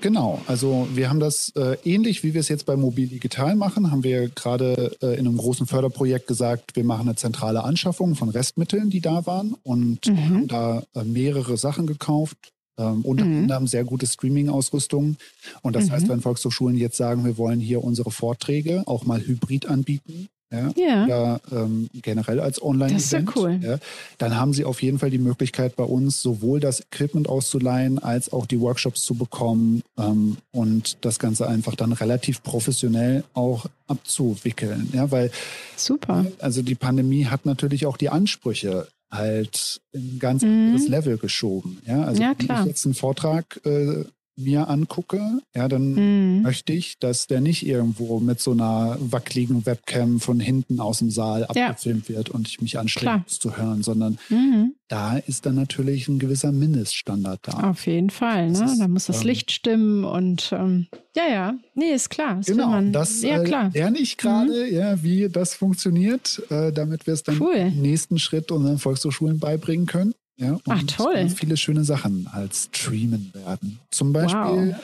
Genau, 0.00 0.42
also 0.46 0.86
wir 0.90 1.08
haben 1.08 1.20
das 1.20 1.50
äh, 1.56 1.78
ähnlich 1.84 2.22
wie 2.22 2.34
wir 2.34 2.40
es 2.40 2.48
jetzt 2.50 2.66
bei 2.66 2.76
Mobil 2.76 3.08
Digital 3.08 3.56
machen, 3.56 3.90
haben 3.90 4.04
wir 4.04 4.28
gerade 4.28 4.94
äh, 5.00 5.14
in 5.14 5.26
einem 5.26 5.38
großen 5.38 5.66
Förderprojekt 5.66 6.26
gesagt, 6.26 6.76
wir 6.76 6.84
machen 6.84 7.08
eine 7.08 7.16
zentrale 7.16 7.64
Anschaffung 7.64 8.14
von 8.14 8.28
Restmitteln, 8.28 8.90
die 8.90 9.00
da 9.00 9.24
waren 9.24 9.54
und 9.62 10.06
Mhm. 10.08 10.16
haben 10.18 10.48
da 10.48 10.82
äh, 10.94 11.04
mehrere 11.04 11.56
Sachen 11.56 11.86
gekauft. 11.86 12.36
Ähm, 12.76 13.02
unter 13.02 13.24
Mhm. 13.24 13.42
anderem 13.42 13.66
sehr 13.68 13.84
gute 13.84 14.04
Streaming-Ausrüstung. 14.08 15.16
Und 15.62 15.76
das 15.76 15.86
Mhm. 15.86 15.92
heißt, 15.92 16.08
wenn 16.08 16.20
Volkshochschulen 16.20 16.76
jetzt 16.76 16.96
sagen, 16.96 17.24
wir 17.24 17.38
wollen 17.38 17.60
hier 17.60 17.84
unsere 17.84 18.10
Vorträge 18.10 18.82
auch 18.86 19.04
mal 19.06 19.20
hybrid 19.24 19.66
anbieten, 19.66 20.26
ja, 20.52 20.70
Ja. 20.76 21.06
ja 21.06 21.40
ähm, 21.52 21.88
generell 22.02 22.40
als 22.40 22.62
Online-Event. 22.62 22.96
Das 23.00 23.04
ist 23.04 23.12
ja 23.12 23.22
cool. 23.36 23.58
Ja, 23.62 23.78
dann 24.18 24.36
haben 24.36 24.52
Sie 24.52 24.64
auf 24.64 24.82
jeden 24.82 24.98
Fall 24.98 25.10
die 25.10 25.18
Möglichkeit, 25.18 25.76
bei 25.76 25.84
uns 25.84 26.20
sowohl 26.22 26.60
das 26.60 26.80
Equipment 26.80 27.28
auszuleihen, 27.28 27.98
als 27.98 28.32
auch 28.32 28.46
die 28.46 28.60
Workshops 28.60 29.02
zu 29.04 29.14
bekommen 29.14 29.82
ähm, 29.98 30.36
und 30.52 30.98
das 31.04 31.18
Ganze 31.18 31.48
einfach 31.48 31.74
dann 31.74 31.92
relativ 31.92 32.42
professionell 32.42 33.24
auch 33.34 33.66
abzuwickeln. 33.86 34.88
Ja, 34.92 35.10
weil 35.10 35.30
Super. 35.76 36.26
also 36.40 36.62
die 36.62 36.74
Pandemie 36.74 37.26
hat 37.26 37.46
natürlich 37.46 37.86
auch 37.86 37.96
die 37.96 38.08
Ansprüche 38.10 38.86
halt 39.10 39.80
in 39.92 40.14
ein 40.16 40.18
ganz 40.18 40.42
Mhm. 40.42 40.48
anderes 40.68 40.88
Level 40.88 41.18
geschoben. 41.18 41.78
Ja, 41.86 42.02
also 42.02 42.20
Ja, 42.22 42.30
wenn 42.36 42.46
klar. 42.46 42.60
ich 42.62 42.66
jetzt 42.66 42.84
einen 42.84 42.94
Vortrag 42.94 43.60
äh, 43.64 44.04
mir 44.36 44.68
angucke, 44.68 45.20
ja, 45.54 45.68
dann 45.68 45.94
Mhm. 45.94 46.42
möchte 46.42 46.72
ich, 46.72 46.98
dass 46.98 47.26
der 47.28 47.40
nicht 47.40 47.64
irgendwo 47.66 48.18
mit 48.20 48.40
so 48.40 48.50
einer 48.52 48.96
wackeligen 49.00 49.64
Webcam 49.66 50.18
von 50.20 50.40
hinten 50.40 50.80
aus 50.80 50.98
dem 50.98 51.10
Saal 51.10 51.46
Ja. 51.54 51.68
abgefilmt 51.68 52.08
wird 52.08 52.30
und 52.30 52.48
ich 52.48 52.60
mich 52.60 52.78
anstrenge, 52.78 53.24
es 53.28 53.38
zu 53.38 53.56
hören, 53.56 53.82
sondern 53.82 54.18
Mhm. 54.28 54.74
da 54.88 55.16
ist 55.18 55.46
dann 55.46 55.54
natürlich 55.54 56.08
ein 56.08 56.18
gewisser 56.18 56.50
Mindeststandard 56.52 57.40
da. 57.46 57.70
Auf 57.70 57.86
jeden 57.86 58.10
Fall. 58.10 58.48
Das 58.48 58.60
Ne? 58.60 58.66
ist, 58.66 58.78
Da 58.80 58.88
muss 58.88 59.06
das 59.06 59.20
ähm, 59.20 59.26
Licht 59.28 59.52
stimmen 59.52 60.04
und 60.04 60.50
ähm, 60.52 60.86
ja, 61.16 61.28
ja. 61.30 61.54
Nee, 61.74 61.92
ist 61.94 62.10
klar. 62.10 62.36
Das 62.36 62.46
Genau, 62.46 62.68
man. 62.70 62.92
das 62.92 63.22
ja, 63.22 63.40
äh, 63.40 63.44
klar. 63.44 63.64
Mhm. 63.66 63.70
lerne 63.74 63.98
ich 63.98 64.16
gerade, 64.16 64.68
ja, 64.68 65.02
wie 65.02 65.28
das 65.28 65.54
funktioniert, 65.54 66.42
äh, 66.50 66.72
damit 66.72 67.06
wir 67.06 67.14
es 67.14 67.22
dann 67.22 67.40
Cool. 67.40 67.54
im 67.54 67.82
nächsten 67.82 68.18
Schritt 68.18 68.50
unseren 68.50 68.78
Volkshochschulen 68.78 69.38
beibringen 69.38 69.86
können. 69.86 70.12
Ja, 70.36 70.52
und 70.52 70.62
Ach, 70.68 70.82
toll. 70.82 71.28
viele 71.28 71.56
schöne 71.56 71.84
Sachen 71.84 72.26
als 72.32 72.64
streamen 72.72 73.32
werden. 73.34 73.78
Zum 73.90 74.12
Beispiel, 74.12 74.76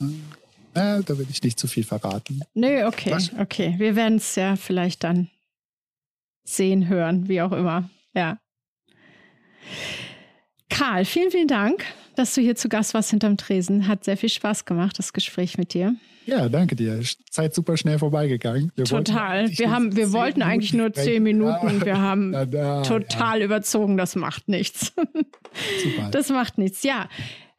ähm, 0.00 0.22
äh, 0.74 0.98
äh, 0.98 1.02
da 1.02 1.18
will 1.18 1.26
ich 1.30 1.42
nicht 1.42 1.58
zu 1.58 1.66
viel 1.66 1.84
verraten. 1.84 2.42
Nee, 2.54 2.84
okay, 2.84 3.12
Was? 3.12 3.32
okay. 3.38 3.74
Wir 3.78 3.96
werden 3.96 4.18
es 4.18 4.34
ja 4.34 4.56
vielleicht 4.56 5.02
dann 5.02 5.30
sehen, 6.44 6.88
hören, 6.88 7.28
wie 7.28 7.40
auch 7.40 7.52
immer. 7.52 7.88
Ja. 8.14 8.38
Karl, 10.68 11.04
vielen, 11.04 11.30
vielen 11.30 11.48
Dank, 11.48 11.84
dass 12.18 12.34
du 12.34 12.40
hier 12.40 12.56
zu 12.56 12.68
Gast 12.68 12.94
warst 12.94 13.10
hinterm 13.10 13.36
Tresen. 13.36 13.86
Hat 13.88 14.04
sehr 14.04 14.16
viel 14.16 14.28
Spaß 14.28 14.64
gemacht, 14.64 14.98
das 14.98 15.12
Gespräch 15.12 15.56
mit 15.58 15.74
dir. 15.74 15.94
Ja, 16.26 16.50
danke 16.50 16.76
dir. 16.76 17.00
Zeit 17.30 17.54
super 17.54 17.78
schnell 17.78 17.98
vorbeigegangen. 17.98 18.70
Wir 18.74 18.84
Total. 18.84 19.48
Wir, 19.48 19.70
haben, 19.70 19.96
wir 19.96 20.12
wollten 20.12 20.42
eigentlich 20.42 20.74
nur 20.74 20.92
zehn. 20.92 21.22
Minuten. 21.22 21.78
Ja. 21.78 21.86
Wir 21.86 21.98
haben 21.98 22.30
Na, 22.32 22.44
da, 22.44 22.82
total 22.82 23.40
überzogen. 23.40 23.96
Das 23.96 24.14
macht 24.14 24.46
nichts. 24.48 24.92
Ja, 24.96 25.04
super. 25.82 26.08
Das 26.10 26.28
macht 26.28 26.58
nichts. 26.58 26.82
Ja, 26.82 27.08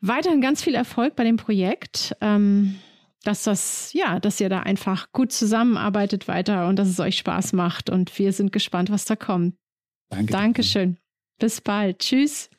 weiterhin 0.01 0.39
ganz 0.39 0.61
viel 0.61 0.75
Erfolg 0.75 1.15
bei 1.15 1.23
dem 1.23 1.37
Projekt. 1.37 2.15
Ähm, 2.21 2.75
dass 3.23 3.43
das, 3.43 3.91
ja, 3.93 4.19
dass 4.19 4.39
ihr 4.39 4.49
da 4.49 4.61
einfach 4.61 5.11
gut 5.11 5.31
zusammenarbeitet 5.31 6.27
weiter 6.27 6.67
und 6.67 6.77
dass 6.77 6.87
es 6.87 6.99
euch 6.99 7.17
Spaß 7.17 7.53
macht. 7.53 7.89
Und 7.89 8.17
wir 8.19 8.33
sind 8.33 8.51
gespannt, 8.51 8.91
was 8.91 9.05
da 9.05 9.15
kommt. 9.15 9.55
danke. 10.09 10.31
Dankeschön. 10.31 10.97
Bis 11.39 11.59
bald. 11.59 11.99
Tschüss. 11.99 12.49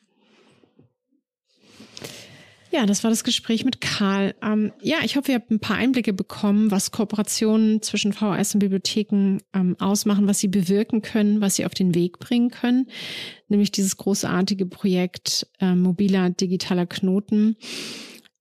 Ja, 2.73 2.87
das 2.87 3.03
war 3.03 3.11
das 3.11 3.25
Gespräch 3.25 3.65
mit 3.65 3.81
Karl. 3.81 4.35
Ähm, 4.43 4.73
ja, 4.81 4.99
ich 5.03 5.17
hoffe, 5.17 5.33
ihr 5.33 5.35
habt 5.35 5.51
ein 5.51 5.59
paar 5.59 5.77
Einblicke 5.77 6.13
bekommen, 6.13 6.71
was 6.71 6.93
Kooperationen 6.93 7.83
zwischen 7.83 8.13
VHS 8.13 8.55
und 8.55 8.61
Bibliotheken 8.61 9.39
ähm, 9.53 9.75
ausmachen, 9.81 10.29
was 10.29 10.39
sie 10.39 10.47
bewirken 10.47 11.03
können, 11.03 11.41
was 11.41 11.57
sie 11.57 11.67
auf 11.67 11.75
den 11.75 11.97
Weg 11.97 12.21
bringen 12.21 12.51
können. 12.51 12.87
Nämlich 13.49 13.73
dieses 13.73 13.97
großartige 13.97 14.67
Projekt 14.67 15.49
äh, 15.59 15.75
mobiler 15.75 16.31
digitaler 16.31 16.87
Knoten. 16.87 17.57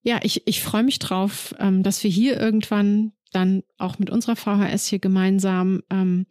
Ja, 0.04 0.20
ich, 0.22 0.48
ich 0.48 0.62
freue 0.62 0.84
mich 0.84 1.00
drauf, 1.00 1.56
ähm, 1.60 1.82
dass 1.82 2.04
wir 2.04 2.12
hier 2.12 2.40
irgendwann 2.40 3.14
dann 3.32 3.64
auch 3.78 4.00
mit 4.00 4.10
unserer 4.10 4.36
VHS 4.36 4.88
hier 4.88 5.00
gemeinsam 5.00 5.82
ähm, 5.90 6.26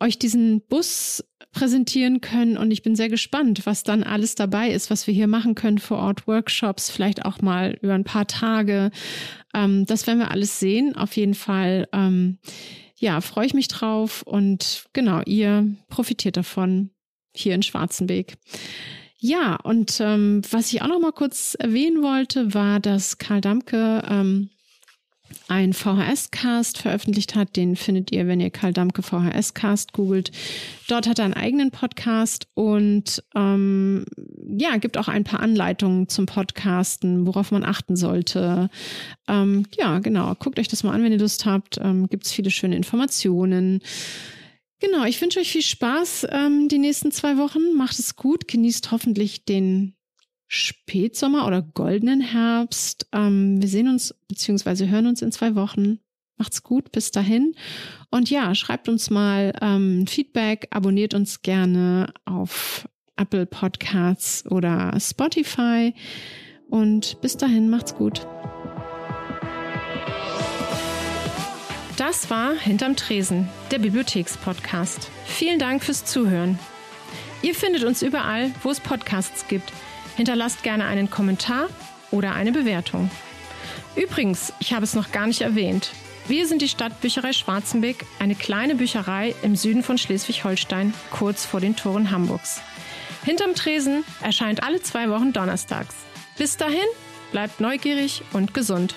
euch 0.00 0.18
diesen 0.18 0.60
Bus 0.66 1.24
präsentieren 1.52 2.20
können. 2.20 2.58
Und 2.58 2.70
ich 2.70 2.82
bin 2.82 2.96
sehr 2.96 3.08
gespannt, 3.08 3.64
was 3.64 3.84
dann 3.84 4.02
alles 4.02 4.34
dabei 4.34 4.70
ist, 4.70 4.90
was 4.90 5.06
wir 5.06 5.14
hier 5.14 5.28
machen 5.28 5.54
können 5.54 5.78
vor 5.78 5.98
Ort, 5.98 6.26
Workshops, 6.26 6.90
vielleicht 6.90 7.24
auch 7.24 7.40
mal 7.40 7.78
über 7.80 7.94
ein 7.94 8.04
paar 8.04 8.26
Tage. 8.26 8.90
Ähm, 9.54 9.86
das 9.86 10.06
werden 10.06 10.18
wir 10.18 10.30
alles 10.30 10.60
sehen. 10.60 10.94
Auf 10.96 11.16
jeden 11.16 11.34
Fall, 11.34 11.88
ähm, 11.92 12.38
ja, 12.96 13.20
freue 13.20 13.46
ich 13.46 13.54
mich 13.54 13.68
drauf. 13.68 14.22
Und 14.22 14.86
genau, 14.92 15.22
ihr 15.24 15.74
profitiert 15.88 16.36
davon 16.36 16.90
hier 17.34 17.54
in 17.54 17.62
Schwarzenbeek. 17.62 18.34
Ja, 19.18 19.56
und 19.56 20.00
ähm, 20.00 20.42
was 20.50 20.72
ich 20.72 20.82
auch 20.82 20.88
noch 20.88 21.00
mal 21.00 21.12
kurz 21.12 21.56
erwähnen 21.58 22.02
wollte, 22.02 22.52
war, 22.52 22.78
dass 22.78 23.16
Karl 23.16 23.40
Damke 23.40 24.02
ähm, 24.06 24.50
ein 25.48 25.72
VHS-Cast 25.72 26.78
veröffentlicht 26.78 27.34
hat. 27.34 27.56
Den 27.56 27.76
findet 27.76 28.12
ihr, 28.12 28.26
wenn 28.26 28.40
ihr 28.40 28.50
Karl 28.50 28.72
Damke 28.72 29.02
VHS-Cast 29.02 29.92
googelt. 29.92 30.30
Dort 30.88 31.08
hat 31.08 31.18
er 31.18 31.26
einen 31.26 31.34
eigenen 31.34 31.70
Podcast 31.70 32.48
und 32.54 33.22
ähm, 33.34 34.04
ja, 34.56 34.76
gibt 34.76 34.96
auch 34.96 35.08
ein 35.08 35.24
paar 35.24 35.40
Anleitungen 35.40 36.08
zum 36.08 36.26
Podcasten, 36.26 37.26
worauf 37.26 37.50
man 37.50 37.64
achten 37.64 37.96
sollte. 37.96 38.70
Ähm, 39.28 39.66
ja, 39.76 39.98
genau. 39.98 40.34
Guckt 40.34 40.58
euch 40.58 40.68
das 40.68 40.82
mal 40.82 40.92
an, 40.92 41.02
wenn 41.02 41.12
ihr 41.12 41.18
Lust 41.18 41.46
habt. 41.46 41.78
Ähm, 41.82 42.08
Gibt 42.08 42.26
es 42.26 42.32
viele 42.32 42.50
schöne 42.50 42.76
Informationen. 42.76 43.80
Genau, 44.80 45.04
ich 45.04 45.20
wünsche 45.20 45.40
euch 45.40 45.50
viel 45.50 45.62
Spaß 45.62 46.26
ähm, 46.30 46.68
die 46.68 46.78
nächsten 46.78 47.10
zwei 47.10 47.38
Wochen. 47.38 47.74
Macht 47.74 47.98
es 47.98 48.16
gut, 48.16 48.48
genießt 48.48 48.90
hoffentlich 48.90 49.44
den 49.44 49.93
Spätsommer 50.56 51.48
oder 51.48 51.62
goldenen 51.62 52.20
Herbst. 52.20 53.08
Ähm, 53.12 53.60
wir 53.60 53.68
sehen 53.68 53.88
uns 53.88 54.14
bzw. 54.28 54.86
hören 54.86 55.08
uns 55.08 55.20
in 55.20 55.32
zwei 55.32 55.56
Wochen. 55.56 55.98
Macht's 56.36 56.62
gut, 56.62 56.92
bis 56.92 57.10
dahin. 57.10 57.56
Und 58.12 58.30
ja, 58.30 58.54
schreibt 58.54 58.88
uns 58.88 59.10
mal 59.10 59.52
ähm, 59.60 60.06
Feedback, 60.06 60.68
abonniert 60.70 61.12
uns 61.12 61.42
gerne 61.42 62.14
auf 62.24 62.88
Apple 63.16 63.46
Podcasts 63.46 64.46
oder 64.48 64.96
Spotify. 65.00 65.92
Und 66.70 67.20
bis 67.20 67.36
dahin, 67.36 67.68
macht's 67.68 67.96
gut. 67.96 68.24
Das 71.96 72.30
war 72.30 72.54
Hinterm 72.54 72.94
Tresen, 72.94 73.48
der 73.72 73.80
Bibliothekspodcast. 73.80 75.10
Vielen 75.24 75.58
Dank 75.58 75.82
fürs 75.82 76.04
Zuhören. 76.04 76.60
Ihr 77.42 77.56
findet 77.56 77.82
uns 77.82 78.02
überall, 78.02 78.52
wo 78.62 78.70
es 78.70 78.78
Podcasts 78.78 79.48
gibt. 79.48 79.72
Hinterlasst 80.16 80.62
gerne 80.62 80.86
einen 80.86 81.10
Kommentar 81.10 81.68
oder 82.10 82.34
eine 82.34 82.52
Bewertung. 82.52 83.10
Übrigens, 83.96 84.52
ich 84.60 84.72
habe 84.72 84.84
es 84.84 84.94
noch 84.94 85.12
gar 85.12 85.26
nicht 85.26 85.40
erwähnt. 85.40 85.90
Wir 86.26 86.46
sind 86.46 86.62
die 86.62 86.68
Stadtbücherei 86.68 87.32
Schwarzenbeck, 87.32 88.06
eine 88.18 88.34
kleine 88.34 88.74
Bücherei 88.74 89.34
im 89.42 89.56
Süden 89.56 89.82
von 89.82 89.98
Schleswig-Holstein, 89.98 90.94
kurz 91.10 91.44
vor 91.44 91.60
den 91.60 91.76
Toren 91.76 92.10
Hamburgs. 92.10 92.62
Hinterm 93.24 93.54
Tresen 93.54 94.04
erscheint 94.22 94.62
alle 94.62 94.82
zwei 94.82 95.10
Wochen 95.10 95.32
donnerstags. 95.32 95.94
Bis 96.38 96.56
dahin, 96.56 96.86
bleibt 97.32 97.60
neugierig 97.60 98.22
und 98.32 98.54
gesund. 98.54 98.94